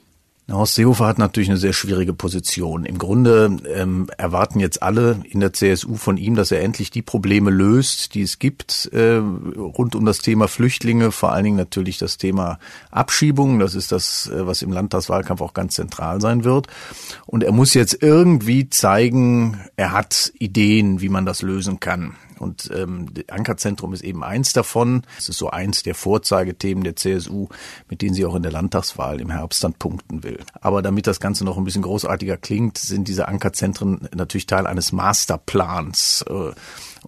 Horst 0.52 0.76
Seehofer 0.76 1.06
hat 1.06 1.20
natürlich 1.20 1.50
eine 1.50 1.58
sehr 1.58 1.74
schwierige 1.74 2.14
Position. 2.14 2.86
Im 2.86 2.98
Grunde 2.98 3.58
ähm, 3.68 4.08
erwarten 4.18 4.60
jetzt 4.60 4.82
alle 4.82 5.22
in 5.30 5.40
der 5.40 5.54
CSU 5.54 5.96
von 5.96 6.18
ihm, 6.18 6.36
dass 6.36 6.52
er 6.52 6.62
endlich 6.62 6.92
die 6.92 7.02
Probleme 7.02 7.52
löst, 7.52 8.16
die 8.16 8.22
es 8.22 8.40
gibt 8.40 8.90
äh, 8.92 9.18
rund 9.18 9.96
um 9.96 10.06
das 10.06 10.20
Thema 10.20 10.48
Flüchtlinge, 10.48 11.12
vor 11.12 11.32
allen 11.32 11.44
Dingen 11.44 11.58
natürlich 11.58 11.98
das 11.98 12.18
Thema 12.18 12.60
Abschiebung. 12.92 13.60
Das 13.60 13.76
ist 13.76 13.92
das, 13.92 14.28
äh, 14.28 14.48
was 14.48 14.62
im 14.62 14.72
Landtagswahlkampf 14.72 15.42
auch 15.42 15.54
ganz 15.54 15.76
zentral 15.76 16.22
sein 16.22 16.44
wird. 16.44 16.68
Und 17.26 17.44
er 17.44 17.52
muss 17.52 17.74
jetzt 17.74 18.02
irgendwie 18.02 18.70
zeigen, 18.70 19.60
er 19.76 19.92
hat 19.92 20.32
Ideen, 20.40 21.02
wie 21.02 21.10
man 21.10 21.26
das 21.26 21.42
lösen 21.42 21.80
kann. 21.80 22.16
Und 22.40 22.70
ähm, 22.74 23.08
Ankerzentrum 23.30 23.94
ist 23.94 24.04
eben 24.04 24.24
eins 24.24 24.54
davon. 24.54 25.04
Es 25.18 25.30
ist 25.30 25.38
so 25.38 25.50
eins 25.50 25.84
der 25.84 25.96
Vorzeigethemen 25.96 26.84
der 26.84 26.96
CSU, 26.96 27.48
mit 27.90 28.02
denen 28.02 28.14
sie 28.14 28.26
auch 28.26 28.36
in 28.36 28.44
der 28.44 28.52
Landtagswahl 28.52 29.22
im 29.22 29.30
Herbst 29.30 29.64
dann 29.64 29.74
punkten 29.74 30.24
will. 30.24 30.40
Aber 30.62 30.82
damit 30.82 31.08
das 31.08 31.20
Ganze 31.20 31.46
noch 31.46 31.58
ein 31.58 31.64
bisschen 31.64 31.82
großartiger 31.82 32.38
klingt, 32.38 32.78
sind 32.78 33.08
diese 33.08 33.28
Ankerzentren 33.28 34.08
natürlich 34.16 34.48
Teil 34.48 34.68
eines 34.68 34.92
Masterplans. 34.92 36.26
Äh, 36.30 36.52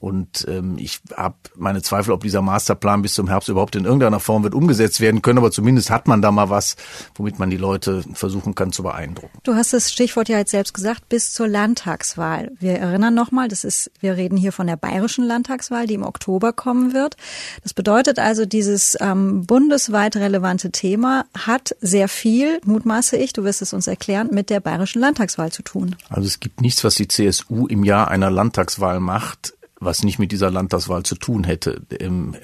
und 0.01 0.47
ähm, 0.47 0.77
ich 0.79 0.99
habe 1.15 1.35
meine 1.55 1.83
Zweifel, 1.83 2.11
ob 2.11 2.23
dieser 2.23 2.41
Masterplan 2.41 3.03
bis 3.03 3.13
zum 3.13 3.27
Herbst 3.27 3.49
überhaupt 3.49 3.75
in 3.75 3.85
irgendeiner 3.85 4.19
Form 4.19 4.41
wird 4.41 4.55
umgesetzt 4.55 4.99
werden 4.99 5.21
können. 5.21 5.37
Aber 5.37 5.51
zumindest 5.51 5.91
hat 5.91 6.07
man 6.07 6.23
da 6.23 6.31
mal 6.31 6.49
was, 6.49 6.75
womit 7.13 7.37
man 7.37 7.51
die 7.51 7.57
Leute 7.57 8.03
versuchen 8.13 8.55
kann 8.55 8.71
zu 8.71 8.81
beeindrucken. 8.81 9.37
Du 9.43 9.53
hast 9.53 9.73
das 9.73 9.91
Stichwort 9.91 10.27
ja 10.27 10.39
jetzt 10.39 10.49
selbst 10.49 10.73
gesagt, 10.73 11.07
bis 11.07 11.33
zur 11.33 11.47
Landtagswahl. 11.47 12.51
Wir 12.59 12.79
erinnern 12.79 13.13
nochmal, 13.13 13.47
das 13.47 13.63
ist, 13.63 13.91
wir 13.99 14.17
reden 14.17 14.37
hier 14.37 14.51
von 14.51 14.65
der 14.65 14.75
bayerischen 14.75 15.23
Landtagswahl, 15.23 15.85
die 15.85 15.93
im 15.93 16.03
Oktober 16.03 16.51
kommen 16.51 16.95
wird. 16.95 17.15
Das 17.61 17.75
bedeutet 17.75 18.17
also, 18.17 18.47
dieses 18.47 18.97
ähm, 18.99 19.45
bundesweit 19.45 20.15
relevante 20.15 20.71
Thema 20.71 21.25
hat 21.37 21.75
sehr 21.79 22.07
viel, 22.07 22.59
mutmaße 22.65 23.17
ich, 23.17 23.33
du 23.33 23.43
wirst 23.43 23.61
es 23.61 23.71
uns 23.71 23.85
erklären, 23.85 24.29
mit 24.31 24.49
der 24.49 24.61
bayerischen 24.61 24.99
Landtagswahl 24.99 25.51
zu 25.51 25.61
tun. 25.61 25.95
Also 26.09 26.27
es 26.27 26.39
gibt 26.39 26.59
nichts, 26.59 26.83
was 26.83 26.95
die 26.95 27.07
CSU 27.07 27.67
im 27.67 27.83
Jahr 27.83 28.07
einer 28.07 28.31
Landtagswahl 28.31 28.99
macht, 28.99 29.53
was 29.81 30.03
nicht 30.03 30.19
mit 30.19 30.31
dieser 30.31 30.51
Landtagswahl 30.51 31.03
zu 31.03 31.15
tun 31.15 31.43
hätte. 31.43 31.81
Ähm, 31.99 32.35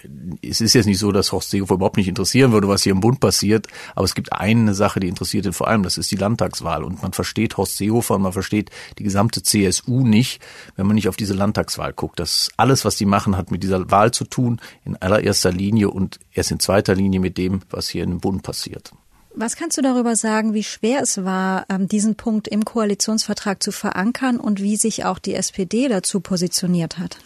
es 0.42 0.60
ist 0.60 0.74
jetzt 0.74 0.88
nicht 0.88 1.00
so, 1.00 1.12
dass 1.12 1.32
Horst 1.32 1.52
Seehofer 1.52 1.76
überhaupt 1.76 1.98
nicht 1.98 2.08
interessieren 2.08 2.52
würde, 2.52 2.68
was 2.68 2.84
hier 2.84 2.92
im 2.92 3.00
Bund 3.00 3.20
passiert, 3.20 3.68
aber 3.96 4.06
es 4.06 4.16
gibt 4.16 4.34
eine 4.34 4.74
Sache, 4.74 5.00
die 5.00 5.08
interessiert 5.08 5.46
ihn 5.46 5.54
vor 5.54 5.68
allem, 5.68 5.84
das 5.84 5.98
ist 5.98 6.12
die 6.12 6.16
Landtagswahl. 6.16 6.84
Und 6.84 7.02
man 7.02 7.14
versteht 7.14 7.56
Horst 7.56 7.78
Seehofer 7.78 8.16
und 8.16 8.24
man 8.24 8.34
versteht 8.34 8.72
die 8.98 9.04
gesamte 9.04 9.44
CSU 9.44 10.06
nicht, 10.06 10.42
wenn 10.76 10.88
man 10.88 10.96
nicht 10.96 11.08
auf 11.08 11.16
diese 11.16 11.36
Landtagswahl 11.36 11.94
guckt. 11.94 12.20
Das 12.20 12.50
alles, 12.58 12.84
was 12.84 12.96
die 12.96 13.06
machen, 13.06 13.38
hat 13.38 13.52
mit 13.52 13.64
dieser 13.64 13.90
Wahl 13.92 14.12
zu 14.12 14.26
tun, 14.26 14.60
in 14.84 14.98
allererster 14.98 15.52
Linie 15.52 15.92
und 15.92 16.20
erst 16.34 16.52
in 16.52 16.60
zweiter 16.60 16.96
Linie 16.96 17.20
mit 17.20 17.38
dem, 17.38 17.62
was 17.70 17.88
hier 17.88 18.04
im 18.04 18.20
Bund 18.20 18.42
passiert. 18.42 18.92
Was 19.40 19.56
kannst 19.56 19.78
du 19.78 19.84
darüber 19.84 20.16
sagen, 20.16 20.56
wie 20.56 20.64
schwer 20.64 21.04
es 21.04 21.24
war, 21.24 21.68
ähm, 21.70 21.88
diesen 21.88 22.16
Punkt 22.16 22.48
im 22.48 22.66
Koalitionsvertrag 22.66 23.62
zu 23.62 23.72
verankern 23.72 24.40
und 24.40 24.64
wie 24.64 24.78
sich 24.78 25.06
auch 25.06 25.20
die 25.20 25.36
SPD 25.36 25.88
dazu 25.90 26.22
positioniert 26.22 26.98
hat? 26.98 27.18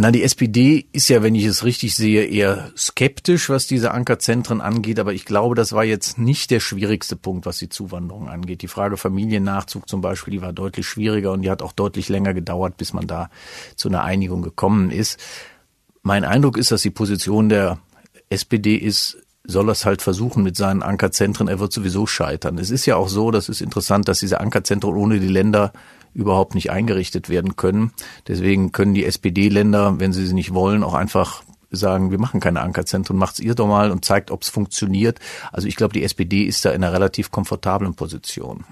Na, 0.00 0.12
die 0.12 0.22
SPD 0.22 0.86
ist 0.92 1.08
ja, 1.08 1.24
wenn 1.24 1.34
ich 1.34 1.44
es 1.44 1.64
richtig 1.64 1.96
sehe, 1.96 2.24
eher 2.24 2.70
skeptisch, 2.76 3.50
was 3.50 3.66
diese 3.66 3.90
Ankerzentren 3.90 4.60
angeht. 4.60 5.00
Aber 5.00 5.12
ich 5.12 5.24
glaube, 5.24 5.56
das 5.56 5.72
war 5.72 5.82
jetzt 5.82 6.18
nicht 6.18 6.52
der 6.52 6.60
schwierigste 6.60 7.16
Punkt, 7.16 7.46
was 7.46 7.58
die 7.58 7.68
Zuwanderung 7.68 8.28
angeht. 8.28 8.62
Die 8.62 8.68
Frage 8.68 8.96
Familiennachzug 8.96 9.88
zum 9.88 10.00
Beispiel, 10.00 10.34
die 10.34 10.40
war 10.40 10.52
deutlich 10.52 10.86
schwieriger 10.86 11.32
und 11.32 11.42
die 11.42 11.50
hat 11.50 11.62
auch 11.62 11.72
deutlich 11.72 12.08
länger 12.08 12.32
gedauert, 12.32 12.76
bis 12.76 12.92
man 12.92 13.08
da 13.08 13.28
zu 13.74 13.88
einer 13.88 14.04
Einigung 14.04 14.40
gekommen 14.40 14.92
ist. 14.92 15.18
Mein 16.02 16.22
Eindruck 16.22 16.58
ist, 16.58 16.70
dass 16.70 16.82
die 16.82 16.90
Position 16.90 17.48
der 17.48 17.80
SPD 18.30 18.76
ist, 18.76 19.16
soll 19.42 19.68
es 19.68 19.84
halt 19.84 20.00
versuchen 20.00 20.44
mit 20.44 20.56
seinen 20.56 20.84
Ankerzentren. 20.84 21.48
Er 21.48 21.58
wird 21.58 21.72
sowieso 21.72 22.06
scheitern. 22.06 22.58
Es 22.58 22.70
ist 22.70 22.86
ja 22.86 22.94
auch 22.94 23.08
so, 23.08 23.32
das 23.32 23.48
ist 23.48 23.60
interessant, 23.60 24.06
dass 24.06 24.20
diese 24.20 24.38
Ankerzentren 24.38 24.94
ohne 24.94 25.18
die 25.18 25.26
Länder 25.26 25.72
überhaupt 26.14 26.54
nicht 26.54 26.70
eingerichtet 26.70 27.28
werden 27.28 27.56
können. 27.56 27.92
Deswegen 28.26 28.72
können 28.72 28.94
die 28.94 29.04
SPD-Länder, 29.04 29.98
wenn 29.98 30.12
sie 30.12 30.26
sie 30.26 30.34
nicht 30.34 30.54
wollen, 30.54 30.82
auch 30.82 30.94
einfach 30.94 31.42
sagen, 31.70 32.10
wir 32.10 32.18
machen 32.18 32.40
keine 32.40 32.60
Ankerzentren, 32.60 33.16
macht's 33.16 33.40
ihr 33.40 33.54
doch 33.54 33.66
mal 33.66 33.90
und 33.90 34.04
zeigt, 34.04 34.30
ob 34.30 34.42
es 34.42 34.48
funktioniert. 34.48 35.18
Also 35.52 35.68
ich 35.68 35.76
glaube, 35.76 35.92
die 35.92 36.02
SPD 36.02 36.44
ist 36.44 36.64
da 36.64 36.70
in 36.70 36.82
einer 36.82 36.92
relativ 36.92 37.30
komfortablen 37.30 37.94
Position. 37.94 38.64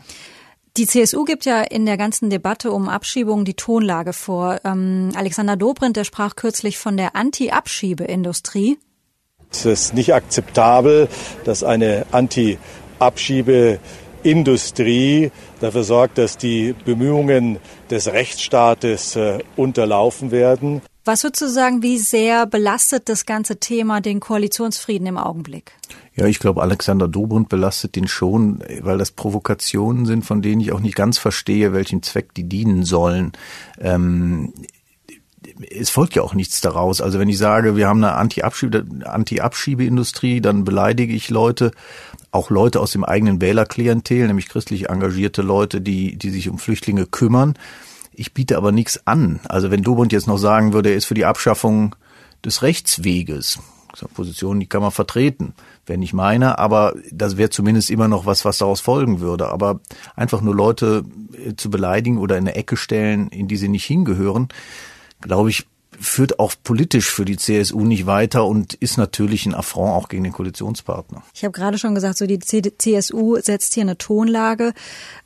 Die 0.76 0.86
CSU 0.86 1.24
gibt 1.24 1.46
ja 1.46 1.62
in 1.62 1.86
der 1.86 1.96
ganzen 1.96 2.28
Debatte 2.28 2.70
um 2.70 2.88
Abschiebung 2.90 3.46
die 3.46 3.54
Tonlage 3.54 4.12
vor. 4.12 4.60
Ähm, 4.64 5.10
Alexander 5.14 5.56
Dobrindt, 5.56 5.96
der 5.96 6.04
sprach 6.04 6.36
kürzlich 6.36 6.76
von 6.76 6.98
der 6.98 7.16
Anti-Abschiebeindustrie. 7.16 8.78
Es 9.50 9.64
ist 9.64 9.94
nicht 9.94 10.12
akzeptabel, 10.12 11.08
dass 11.44 11.64
eine 11.64 12.04
Anti-Abschiebeindustrie 14.26 15.30
dafür 15.60 15.84
sorgt, 15.84 16.18
dass 16.18 16.36
die 16.36 16.74
Bemühungen 16.84 17.58
des 17.90 18.08
Rechtsstaates 18.08 19.16
äh, 19.16 19.38
unterlaufen 19.56 20.30
werden. 20.30 20.82
Was 21.04 21.20
sozusagen, 21.20 21.82
wie 21.82 21.98
sehr 21.98 22.46
belastet 22.46 23.08
das 23.08 23.26
ganze 23.26 23.60
Thema 23.60 24.00
den 24.00 24.18
Koalitionsfrieden 24.18 25.06
im 25.06 25.18
Augenblick? 25.18 25.72
Ja, 26.16 26.26
ich 26.26 26.40
glaube, 26.40 26.62
Alexander 26.62 27.06
Dobrindt 27.06 27.48
belastet 27.48 27.94
den 27.94 28.08
schon, 28.08 28.64
weil 28.80 28.98
das 28.98 29.12
Provokationen 29.12 30.04
sind, 30.04 30.24
von 30.24 30.42
denen 30.42 30.60
ich 30.60 30.72
auch 30.72 30.80
nicht 30.80 30.96
ganz 30.96 31.18
verstehe, 31.18 31.72
welchem 31.72 32.02
Zweck 32.02 32.34
die 32.34 32.48
dienen 32.48 32.84
sollen. 32.84 33.32
Ähm, 33.78 34.52
es 35.70 35.90
folgt 35.90 36.14
ja 36.14 36.22
auch 36.22 36.34
nichts 36.34 36.60
daraus. 36.60 37.00
Also 37.00 37.18
wenn 37.18 37.28
ich 37.28 37.38
sage, 37.38 37.76
wir 37.76 37.88
haben 37.88 38.04
eine 38.04 38.14
Anti-Abschiebeindustrie, 38.14 40.40
dann 40.40 40.64
beleidige 40.64 41.14
ich 41.14 41.30
Leute, 41.30 41.72
auch 42.30 42.50
Leute 42.50 42.80
aus 42.80 42.92
dem 42.92 43.04
eigenen 43.04 43.40
Wählerklientel, 43.40 44.26
nämlich 44.26 44.48
christlich 44.48 44.88
engagierte 44.88 45.42
Leute, 45.42 45.80
die, 45.80 46.16
die 46.16 46.30
sich 46.30 46.48
um 46.48 46.58
Flüchtlinge 46.58 47.06
kümmern. 47.06 47.54
Ich 48.12 48.34
biete 48.34 48.56
aber 48.56 48.72
nichts 48.72 49.06
an. 49.06 49.40
Also 49.48 49.70
wenn 49.70 49.82
Dobund 49.82 50.12
jetzt 50.12 50.26
noch 50.26 50.38
sagen 50.38 50.72
würde, 50.72 50.90
er 50.90 50.96
ist 50.96 51.06
für 51.06 51.14
die 51.14 51.26
Abschaffung 51.26 51.94
des 52.44 52.62
Rechtsweges, 52.62 53.58
Position, 54.12 54.60
die 54.60 54.66
kann 54.66 54.82
man 54.82 54.90
vertreten, 54.90 55.54
wenn 55.86 56.02
ich 56.02 56.12
meine, 56.12 56.58
aber 56.58 56.94
das 57.10 57.38
wäre 57.38 57.48
zumindest 57.48 57.90
immer 57.90 58.08
noch 58.08 58.26
was, 58.26 58.44
was 58.44 58.58
daraus 58.58 58.82
folgen 58.82 59.20
würde. 59.20 59.48
Aber 59.48 59.80
einfach 60.14 60.42
nur 60.42 60.54
Leute 60.54 61.04
äh, 61.32 61.54
zu 61.56 61.70
beleidigen 61.70 62.18
oder 62.18 62.36
in 62.36 62.46
eine 62.46 62.56
Ecke 62.56 62.76
stellen, 62.76 63.28
in 63.28 63.48
die 63.48 63.56
sie 63.56 63.68
nicht 63.68 63.86
hingehören, 63.86 64.48
glaube 65.20 65.50
ich, 65.50 65.66
führt 66.00 66.38
auch 66.38 66.54
politisch 66.62 67.10
für 67.10 67.24
die 67.24 67.36
CSU 67.36 67.84
nicht 67.84 68.06
weiter 68.06 68.44
und 68.46 68.74
ist 68.74 68.96
natürlich 68.96 69.46
ein 69.46 69.54
Affront 69.54 69.90
auch 69.90 70.08
gegen 70.08 70.24
den 70.24 70.32
Koalitionspartner. 70.32 71.22
Ich 71.34 71.44
habe 71.44 71.52
gerade 71.52 71.78
schon 71.78 71.94
gesagt, 71.94 72.18
so 72.18 72.26
die 72.26 72.38
CSU 72.38 73.38
setzt 73.40 73.74
hier 73.74 73.82
eine 73.82 73.98
Tonlage. 73.98 74.72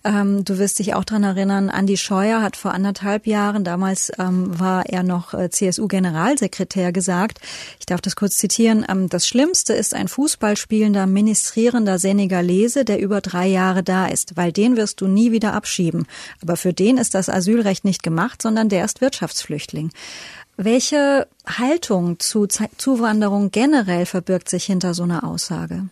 Ähm, 0.05 0.45
du 0.45 0.59
wirst 0.59 0.79
dich 0.79 0.95
auch 0.95 1.05
dran 1.05 1.23
erinnern, 1.23 1.69
Andi 1.69 1.97
Scheuer 1.97 2.43
hat 2.43 2.57
vor 2.57 2.73
anderthalb 2.73 3.27
Jahren, 3.27 3.65
damals 3.65 4.11
ähm, 4.19 4.59
war 4.59 4.87
er 4.87 5.03
noch 5.03 5.35
äh, 5.35 5.51
CSU-Generalsekretär, 5.51 6.93
gesagt, 6.93 7.41
ich 7.79 7.87
darf 7.87 8.01
das 8.01 8.17
kurz 8.17 8.37
zitieren, 8.37 8.87
ähm, 8.89 9.09
das 9.09 9.27
Schlimmste 9.27 9.75
ist 9.75 9.95
ein 9.95 10.09
Fußballspielender, 10.09 11.07
ministrierender 11.07 11.99
Senegalese, 11.99 12.85
der 12.85 13.01
über 13.01 13.21
drei 13.21 13.47
Jahre 13.47 13.83
da 13.83 14.07
ist, 14.07 14.37
weil 14.37 14.53
den 14.53 14.77
wirst 14.77 15.01
du 15.01 15.07
nie 15.07 15.33
wieder 15.33 15.53
abschieben. 15.53 16.07
Aber 16.41 16.57
für 16.57 16.73
den 16.73 16.97
ist 16.97 17.15
das 17.15 17.29
Asylrecht 17.29 17.85
nicht 17.85 18.03
gemacht, 18.03 18.41
sondern 18.41 18.69
der 18.69 18.85
ist 18.85 19.01
Wirtschaftsflüchtling. 19.01 19.91
Welche 20.63 21.27
Haltung 21.47 22.19
zu 22.19 22.47
Zuwanderung 22.47 23.51
generell 23.51 24.05
verbirgt 24.05 24.51
sich 24.51 24.67
hinter 24.67 24.93
so 24.93 25.05
einer 25.05 25.25
Aussage? 25.25 25.89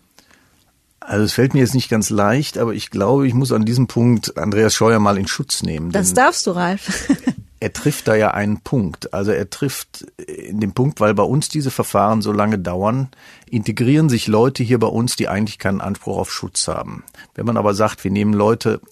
Also 1.00 1.24
es 1.24 1.32
fällt 1.32 1.54
mir 1.54 1.60
jetzt 1.60 1.74
nicht 1.74 1.88
ganz 1.88 2.10
leicht, 2.10 2.58
aber 2.58 2.74
ich 2.74 2.90
glaube, 2.90 3.26
ich 3.26 3.32
muss 3.32 3.50
an 3.50 3.64
diesem 3.64 3.86
Punkt 3.86 4.36
Andreas 4.36 4.74
Scheuer 4.74 4.98
mal 4.98 5.16
in 5.16 5.26
Schutz 5.26 5.62
nehmen. 5.62 5.90
Das 5.90 6.12
darfst 6.12 6.46
du, 6.46 6.50
Ralf. 6.50 7.08
er 7.60 7.72
trifft 7.72 8.08
da 8.08 8.14
ja 8.14 8.32
einen 8.32 8.60
Punkt. 8.60 9.14
Also 9.14 9.30
er 9.30 9.48
trifft 9.48 10.06
in 10.18 10.60
dem 10.60 10.74
Punkt, 10.74 11.00
weil 11.00 11.14
bei 11.14 11.22
uns 11.22 11.48
diese 11.48 11.70
Verfahren 11.70 12.20
so 12.20 12.30
lange 12.30 12.58
dauern, 12.58 13.08
integrieren 13.50 14.10
sich 14.10 14.26
Leute 14.26 14.62
hier 14.64 14.78
bei 14.78 14.86
uns, 14.86 15.16
die 15.16 15.28
eigentlich 15.28 15.58
keinen 15.58 15.80
Anspruch 15.80 16.18
auf 16.18 16.30
Schutz 16.30 16.68
haben. 16.68 17.04
Wenn 17.34 17.46
man 17.46 17.56
aber 17.56 17.72
sagt, 17.72 18.04
wir 18.04 18.10
nehmen 18.10 18.34
Leute 18.34 18.82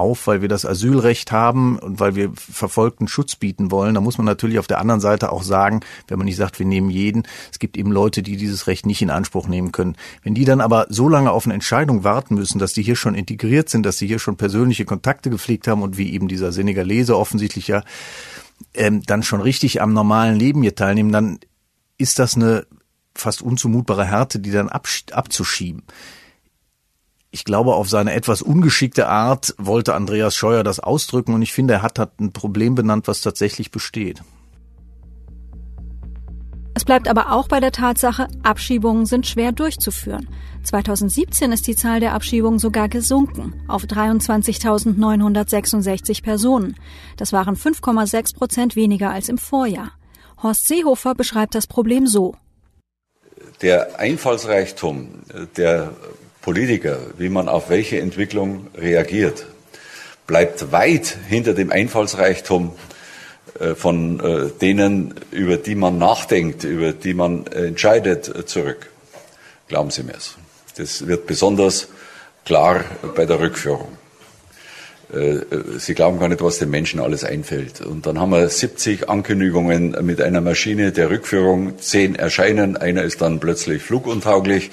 auf, 0.00 0.26
weil 0.26 0.42
wir 0.42 0.48
das 0.48 0.64
Asylrecht 0.64 1.30
haben 1.30 1.78
und 1.78 2.00
weil 2.00 2.14
wir 2.14 2.32
Verfolgten 2.34 3.06
Schutz 3.06 3.36
bieten 3.36 3.70
wollen. 3.70 3.94
Da 3.94 4.00
muss 4.00 4.18
man 4.18 4.24
natürlich 4.24 4.58
auf 4.58 4.66
der 4.66 4.80
anderen 4.80 5.00
Seite 5.00 5.30
auch 5.30 5.42
sagen, 5.42 5.80
wenn 6.08 6.18
man 6.18 6.24
nicht 6.24 6.36
sagt, 6.36 6.58
wir 6.58 6.66
nehmen 6.66 6.90
jeden, 6.90 7.24
es 7.52 7.58
gibt 7.58 7.76
eben 7.76 7.92
Leute, 7.92 8.22
die 8.22 8.36
dieses 8.36 8.66
Recht 8.66 8.86
nicht 8.86 9.02
in 9.02 9.10
Anspruch 9.10 9.46
nehmen 9.46 9.70
können. 9.70 9.96
Wenn 10.22 10.34
die 10.34 10.44
dann 10.44 10.60
aber 10.60 10.86
so 10.88 11.08
lange 11.08 11.30
auf 11.30 11.44
eine 11.44 11.54
Entscheidung 11.54 12.02
warten 12.02 12.34
müssen, 12.34 12.58
dass 12.58 12.72
die 12.72 12.82
hier 12.82 12.96
schon 12.96 13.14
integriert 13.14 13.68
sind, 13.68 13.84
dass 13.84 13.98
sie 13.98 14.06
hier 14.06 14.18
schon 14.18 14.36
persönliche 14.36 14.84
Kontakte 14.84 15.30
gepflegt 15.30 15.68
haben 15.68 15.82
und 15.82 15.98
wie 15.98 16.12
eben 16.12 16.26
dieser 16.26 16.50
Senegalese 16.50 17.16
offensichtlich 17.16 17.68
ja 17.68 17.84
ähm, 18.74 19.02
dann 19.02 19.22
schon 19.22 19.40
richtig 19.40 19.82
am 19.82 19.92
normalen 19.92 20.36
Leben 20.36 20.62
hier 20.62 20.74
teilnehmen, 20.74 21.12
dann 21.12 21.38
ist 21.98 22.18
das 22.18 22.34
eine 22.34 22.66
fast 23.14 23.42
unzumutbare 23.42 24.06
Härte, 24.06 24.40
die 24.40 24.50
dann 24.50 24.68
abzuschieben 24.68 25.82
ich 27.30 27.44
glaube, 27.44 27.74
auf 27.74 27.88
seine 27.88 28.12
etwas 28.12 28.42
ungeschickte 28.42 29.08
Art 29.08 29.54
wollte 29.56 29.94
Andreas 29.94 30.34
Scheuer 30.34 30.64
das 30.64 30.80
ausdrücken 30.80 31.34
und 31.34 31.42
ich 31.42 31.52
finde, 31.52 31.74
er 31.74 31.82
hat, 31.82 31.98
hat 31.98 32.20
ein 32.20 32.32
Problem 32.32 32.74
benannt, 32.74 33.08
was 33.08 33.20
tatsächlich 33.20 33.70
besteht. 33.70 34.22
Es 36.74 36.84
bleibt 36.84 37.08
aber 37.08 37.32
auch 37.32 37.46
bei 37.46 37.60
der 37.60 37.72
Tatsache, 37.72 38.26
Abschiebungen 38.42 39.04
sind 39.04 39.26
schwer 39.26 39.52
durchzuführen. 39.52 40.28
2017 40.62 41.52
ist 41.52 41.66
die 41.66 41.76
Zahl 41.76 42.00
der 42.00 42.14
Abschiebungen 42.14 42.58
sogar 42.58 42.88
gesunken 42.88 43.62
auf 43.68 43.84
23.966 43.84 46.22
Personen. 46.22 46.76
Das 47.16 47.32
waren 47.32 47.56
5,6 47.56 48.34
Prozent 48.34 48.76
weniger 48.76 49.10
als 49.10 49.28
im 49.28 49.36
Vorjahr. 49.38 49.92
Horst 50.42 50.66
Seehofer 50.66 51.14
beschreibt 51.14 51.54
das 51.54 51.66
Problem 51.66 52.06
so. 52.06 52.34
Der 53.62 54.00
Einfallsreichtum 54.00 55.08
der 55.56 55.92
Politiker, 56.42 56.98
wie 57.18 57.28
man 57.28 57.48
auf 57.48 57.68
welche 57.68 58.00
Entwicklung 58.00 58.68
reagiert, 58.74 59.46
bleibt 60.26 60.72
weit 60.72 61.18
hinter 61.28 61.54
dem 61.54 61.70
Einfallsreichtum 61.70 62.72
äh, 63.58 63.74
von 63.74 64.20
äh, 64.20 64.50
denen, 64.60 65.14
über 65.32 65.56
die 65.56 65.74
man 65.74 65.98
nachdenkt, 65.98 66.64
über 66.64 66.92
die 66.92 67.14
man 67.14 67.46
entscheidet, 67.48 68.28
äh, 68.28 68.46
zurück. 68.46 68.90
Glauben 69.68 69.90
Sie 69.90 70.02
mir 70.02 70.14
es. 70.14 70.36
Das 70.76 71.06
wird 71.06 71.26
besonders 71.26 71.88
klar 72.44 72.84
bei 73.14 73.26
der 73.26 73.40
Rückführung. 73.40 73.88
Sie 75.78 75.94
glauben 75.94 76.20
gar 76.20 76.28
nicht, 76.28 76.40
was 76.40 76.58
den 76.58 76.70
Menschen 76.70 77.00
alles 77.00 77.24
einfällt. 77.24 77.80
Und 77.80 78.06
dann 78.06 78.20
haben 78.20 78.30
wir 78.30 78.48
70 78.48 79.08
Ankündigungen 79.08 79.96
mit 80.02 80.20
einer 80.20 80.40
Maschine 80.40 80.92
der 80.92 81.10
Rückführung. 81.10 81.80
Zehn 81.80 82.14
erscheinen, 82.14 82.76
einer 82.76 83.02
ist 83.02 83.20
dann 83.20 83.40
plötzlich 83.40 83.82
fluguntauglich. 83.82 84.70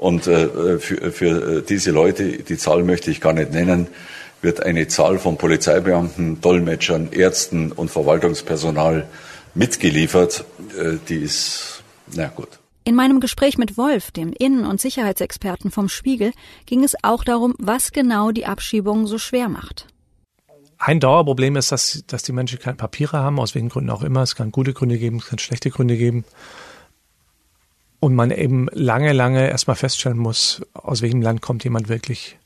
Und 0.00 0.24
für, 0.24 0.78
für 1.12 1.60
diese 1.60 1.90
Leute, 1.90 2.38
die 2.42 2.56
Zahl 2.56 2.82
möchte 2.84 3.10
ich 3.10 3.20
gar 3.20 3.34
nicht 3.34 3.52
nennen, 3.52 3.86
wird 4.42 4.62
eine 4.62 4.88
Zahl 4.88 5.18
von 5.18 5.36
Polizeibeamten, 5.36 6.40
Dolmetschern, 6.40 7.12
Ärzten 7.12 7.72
und 7.72 7.90
Verwaltungspersonal 7.90 9.06
mitgeliefert. 9.54 10.44
Äh, 10.78 10.96
die 11.08 11.16
ist, 11.16 11.82
na 12.14 12.28
gut. 12.28 12.48
In 12.84 12.94
meinem 12.94 13.20
Gespräch 13.20 13.58
mit 13.58 13.76
Wolf, 13.76 14.10
dem 14.10 14.32
Innen- 14.32 14.64
und 14.64 14.80
Sicherheitsexperten 14.80 15.70
vom 15.70 15.88
Spiegel, 15.88 16.32
ging 16.64 16.82
es 16.82 16.94
auch 17.02 17.24
darum, 17.24 17.54
was 17.58 17.92
genau 17.92 18.30
die 18.30 18.46
Abschiebung 18.46 19.06
so 19.06 19.18
schwer 19.18 19.48
macht. 19.48 19.86
Ein 20.78 20.98
Dauerproblem 20.98 21.56
ist, 21.56 21.72
dass, 21.72 22.04
dass 22.06 22.22
die 22.22 22.32
Menschen 22.32 22.58
keine 22.58 22.76
Papiere 22.76 23.18
haben, 23.18 23.38
aus 23.38 23.54
welchen 23.54 23.68
Gründen 23.68 23.90
auch 23.90 24.02
immer. 24.02 24.22
Es 24.22 24.34
kann 24.34 24.50
gute 24.50 24.72
Gründe 24.72 24.96
geben, 24.96 25.18
es 25.18 25.26
kann 25.26 25.38
schlechte 25.38 25.68
Gründe 25.68 25.98
geben. 25.98 26.24
Und 28.00 28.14
man 28.14 28.30
eben 28.30 28.68
lange, 28.72 29.12
lange 29.12 29.48
erstmal 29.48 29.76
feststellen 29.76 30.18
muss, 30.18 30.62
aus 30.72 31.02
welchem 31.02 31.20
Land 31.20 31.42
kommt 31.42 31.64
jemand 31.64 31.88
wirklich. 31.88 32.38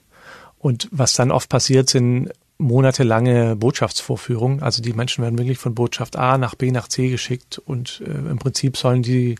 Und 0.58 0.88
was 0.90 1.14
dann 1.14 1.30
oft 1.30 1.48
passiert, 1.48 1.88
sind 1.88 2.30
monatelange 2.58 3.56
Botschaftsvorführungen. 3.56 4.62
Also 4.62 4.82
die 4.82 4.92
Menschen 4.92 5.22
werden 5.22 5.38
wirklich 5.38 5.58
von 5.58 5.74
Botschaft 5.74 6.16
A 6.16 6.38
nach 6.38 6.54
B 6.54 6.70
nach 6.70 6.88
C 6.88 7.10
geschickt 7.10 7.58
und 7.58 8.02
äh, 8.06 8.10
im 8.10 8.38
Prinzip 8.38 8.76
sollen 8.76 9.02
die 9.02 9.36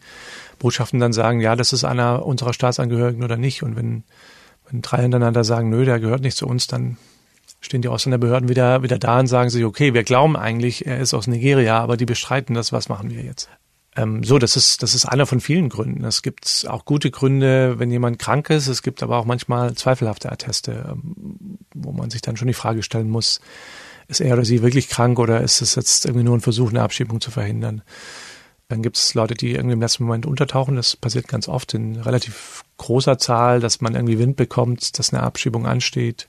Botschaften 0.59 1.01
dann 1.01 1.13
sagen, 1.13 1.41
ja, 1.41 1.57
das 1.57 1.73
ist 1.73 1.85
einer 1.85 2.27
unserer 2.27 2.53
Staatsangehörigen 2.53 3.23
oder 3.23 3.37
nicht. 3.37 3.63
Und 3.63 3.77
wenn, 3.77 4.05
wenn 4.71 4.83
drei 4.83 5.03
hintereinander 5.03 5.45
sagen, 5.45 5.71
nö, 5.71 5.85
der 5.85 6.01
gehört 6.01 6.23
nicht 6.23 6.37
zu 6.37 6.47
uns, 6.47 6.67
dann 6.67 6.97
stehen 7.61 7.83
die 7.83 7.89
Ausländerbehörden 7.89 8.49
wieder, 8.49 8.83
wieder 8.83 8.99
da 8.99 9.19
und 9.21 9.27
sagen 9.27 9.51
sich, 9.51 9.65
okay, 9.65 9.95
wir 9.95 10.05
glauben 10.05 10.37
eigentlich, 10.37 10.87
er 10.87 10.99
ist 10.99 11.15
aus 11.15 11.27
Nigeria, 11.27 11.79
aber 11.81 11.97
die 11.97 12.07
bestreiten 12.07 12.55
das, 12.55 12.73
was 12.73 12.89
machen 12.89 13.11
wir 13.11 13.23
jetzt? 13.23 13.49
Ähm, 13.97 14.25
so, 14.25 14.39
das 14.39 14.57
ist, 14.57 14.83
das 14.83 14.95
ist 14.95 15.07
einer 15.07 15.27
von 15.27 15.41
vielen 15.41 15.69
Gründen. 15.69 16.05
Es 16.05 16.23
gibt 16.23 16.67
auch 16.69 16.85
gute 16.85 17.11
Gründe, 17.11 17.79
wenn 17.79 17.91
jemand 17.91 18.19
krank 18.19 18.51
ist. 18.51 18.67
Es 18.67 18.83
gibt 18.83 19.03
aber 19.03 19.19
auch 19.19 19.25
manchmal 19.25 19.75
zweifelhafte 19.75 20.33
Atteste, 20.33 20.87
ähm, 20.91 21.59
wo 21.75 21.93
man 21.93 22.11
sich 22.11 22.23
dann 22.23 22.37
schon 22.37 22.49
die 22.49 22.55
Frage 22.55 22.83
stellen 22.83 23.09
muss, 23.09 23.41
ist 24.09 24.21
er 24.21 24.35
oder 24.35 24.45
sie 24.45 24.63
wirklich 24.63 24.89
krank 24.89 25.19
oder 25.19 25.41
ist 25.41 25.61
es 25.63 25.77
jetzt 25.77 26.05
irgendwie 26.05 26.25
nur 26.25 26.37
ein 26.37 26.41
Versuch, 26.41 26.71
eine 26.71 26.83
Abschiebung 26.83 27.21
zu 27.21 27.31
verhindern? 27.31 27.83
Dann 28.69 28.83
gibt 28.83 28.97
es 28.97 29.15
Leute, 29.15 29.35
die 29.35 29.53
irgendwie 29.53 29.75
im 29.75 29.81
letzten 29.81 30.05
Moment 30.05 30.27
untertauchen. 30.27 30.77
Das 30.77 30.97
passiert 30.97 31.29
ganz 31.29 31.49
oft 31.49 31.75
in 31.75 31.97
relativ 31.97 32.65
großer 32.79 33.19
Zahl, 33.19 33.61
dass 33.61 33.81
man 33.81 33.95
irgendwie 33.95 34.19
Wind 34.19 34.37
bekommt, 34.37 34.99
dass 34.99 35.13
eine 35.13 35.23
Abschiebung 35.23 35.67
ansteht 35.67 36.29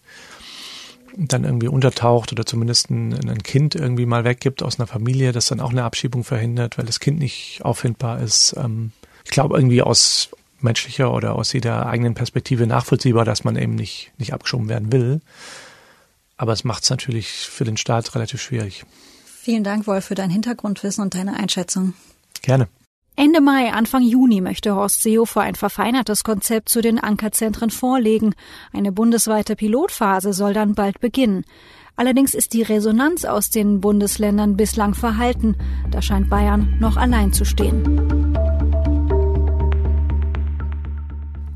dann 1.17 1.43
irgendwie 1.43 1.67
untertaucht 1.67 2.32
oder 2.32 2.45
zumindest 2.45 2.89
ein, 2.89 3.13
ein, 3.13 3.43
Kind 3.43 3.75
irgendwie 3.75 4.06
mal 4.06 4.23
weggibt 4.23 4.63
aus 4.63 4.80
einer 4.80 4.88
Familie, 4.88 5.32
das 5.32 5.47
dann 5.47 5.60
auch 5.60 5.71
eine 5.71 5.84
Abschiebung 5.84 6.23
verhindert, 6.23 6.78
weil 6.78 6.86
das 6.86 6.99
Kind 6.99 7.19
nicht 7.19 7.62
auffindbar 7.63 8.19
ist. 8.19 8.56
Ähm, 8.58 8.91
ich 9.23 9.32
glaube 9.32 9.58
irgendwie 9.58 9.82
aus 9.82 10.30
menschlicher 10.60 11.13
oder 11.13 11.36
aus 11.36 11.54
jeder 11.54 11.86
eigenen 11.86 12.13
Perspektive 12.13 12.67
nachvollziehbar, 12.67 13.25
dass 13.25 13.43
man 13.43 13.56
eben 13.56 13.75
nicht, 13.75 14.12
nicht 14.17 14.34
abgeschoben 14.34 14.69
werden 14.69 14.91
will. 14.91 15.21
Aber 16.38 16.54
es 16.54 16.63
macht 16.63 16.84
es 16.84 16.89
natürlich 16.89 17.28
für 17.30 17.63
den 17.63 17.78
Staat 17.78 18.13
relativ 18.15 18.41
schwierig. 18.41 18.86
Vielen 19.25 19.63
Dank, 19.63 19.88
Wolf, 19.88 20.06
für 20.06 20.15
dein 20.15 20.30
Hintergrundwissen 20.30 21.04
und 21.04 21.13
deine 21.13 21.38
Einschätzung. 21.38 21.93
Gerne. 22.41 22.67
Ende 23.17 23.39
Mai, 23.39 23.71
Anfang 23.71 24.04
Juni 24.04 24.41
möchte 24.41 24.75
Horst 24.75 25.01
Seehofer 25.01 25.39
ein 25.39 25.56
verfeinertes 25.56 26.25
Konzept 26.25 26.67
zu 26.67 26.82
den 26.82 26.99
Ankerzentren 26.99 27.69
vorlegen. 27.69 28.36
Eine 28.73 28.91
bundesweite 28.91 29.56
Pilotphase 29.56 30.34
soll 30.34 30.54
dann 30.54 30.75
bald 30.75 30.99
beginnen. 30.99 31.45
Allerdings 31.95 32.34
ist 32.34 32.51
die 32.51 32.62
Resonanz 32.62 33.23
aus 33.23 33.49
den 33.49 33.80
Bundesländern 33.80 34.58
bislang 34.58 34.95
verhalten. 34.95 35.56
Da 35.91 36.01
scheint 36.01 36.30
Bayern 36.30 36.75
noch 36.82 36.97
allein 36.97 37.32
zu 37.32 37.45
stehen. 37.45 38.34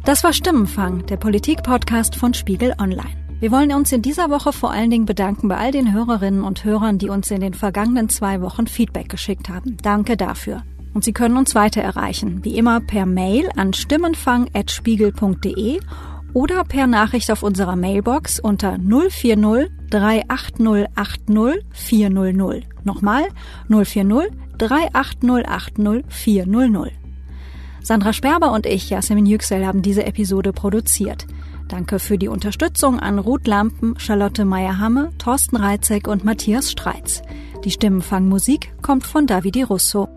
Das 0.05 0.23
war 0.23 0.31
Stimmenfang, 0.31 1.05
der 1.07 1.17
Politik-Podcast 1.17 2.15
von 2.15 2.33
Spiegel 2.33 2.73
Online. 2.79 3.17
Wir 3.41 3.51
wollen 3.51 3.73
uns 3.73 3.91
in 3.91 4.01
dieser 4.01 4.29
Woche 4.29 4.53
vor 4.53 4.71
allen 4.71 4.91
Dingen 4.91 5.05
bedanken 5.05 5.49
bei 5.49 5.57
all 5.57 5.71
den 5.71 5.93
Hörerinnen 5.93 6.43
und 6.45 6.63
Hörern, 6.63 6.99
die 6.99 7.09
uns 7.09 7.29
in 7.31 7.41
den 7.41 7.53
vergangenen 7.53 8.07
zwei 8.07 8.41
Wochen 8.41 8.65
Feedback 8.65 9.09
geschickt 9.09 9.49
haben. 9.49 9.75
Danke 9.81 10.15
dafür. 10.15 10.63
Und 10.99 11.05
Sie 11.05 11.13
können 11.13 11.37
uns 11.37 11.55
weiter 11.55 11.81
erreichen, 11.81 12.43
wie 12.43 12.57
immer 12.57 12.81
per 12.81 13.05
Mail 13.05 13.47
an 13.55 13.71
stimmenfang.spiegel.de 13.71 15.79
oder 16.33 16.65
per 16.65 16.87
Nachricht 16.87 17.31
auf 17.31 17.41
unserer 17.41 17.77
Mailbox 17.77 18.41
unter 18.41 18.77
040 18.77 19.71
38080 19.89 21.63
400. 21.71 22.65
Nochmal 22.83 23.29
040 23.69 24.29
38080 24.57 26.03
400. 26.09 26.91
Sandra 27.81 28.11
Sperber 28.11 28.51
und 28.51 28.65
ich, 28.65 28.89
Jasmin 28.89 29.25
Yüksel, 29.25 29.65
haben 29.65 29.81
diese 29.81 30.05
Episode 30.05 30.51
produziert. 30.51 31.27
Danke 31.69 31.99
für 31.99 32.17
die 32.17 32.27
Unterstützung 32.27 32.99
an 32.99 33.19
Ruth 33.19 33.47
Lampen, 33.47 33.97
Charlotte 33.97 34.43
Meyer-Hamme, 34.43 35.11
Thorsten 35.17 35.55
Reitzek 35.55 36.09
und 36.09 36.25
Matthias 36.25 36.69
Streitz. 36.69 37.21
Die 37.63 37.71
Stimmenfangmusik 37.71 38.73
kommt 38.81 39.05
von 39.05 39.27
Davide 39.27 39.65
Russo. 39.65 40.08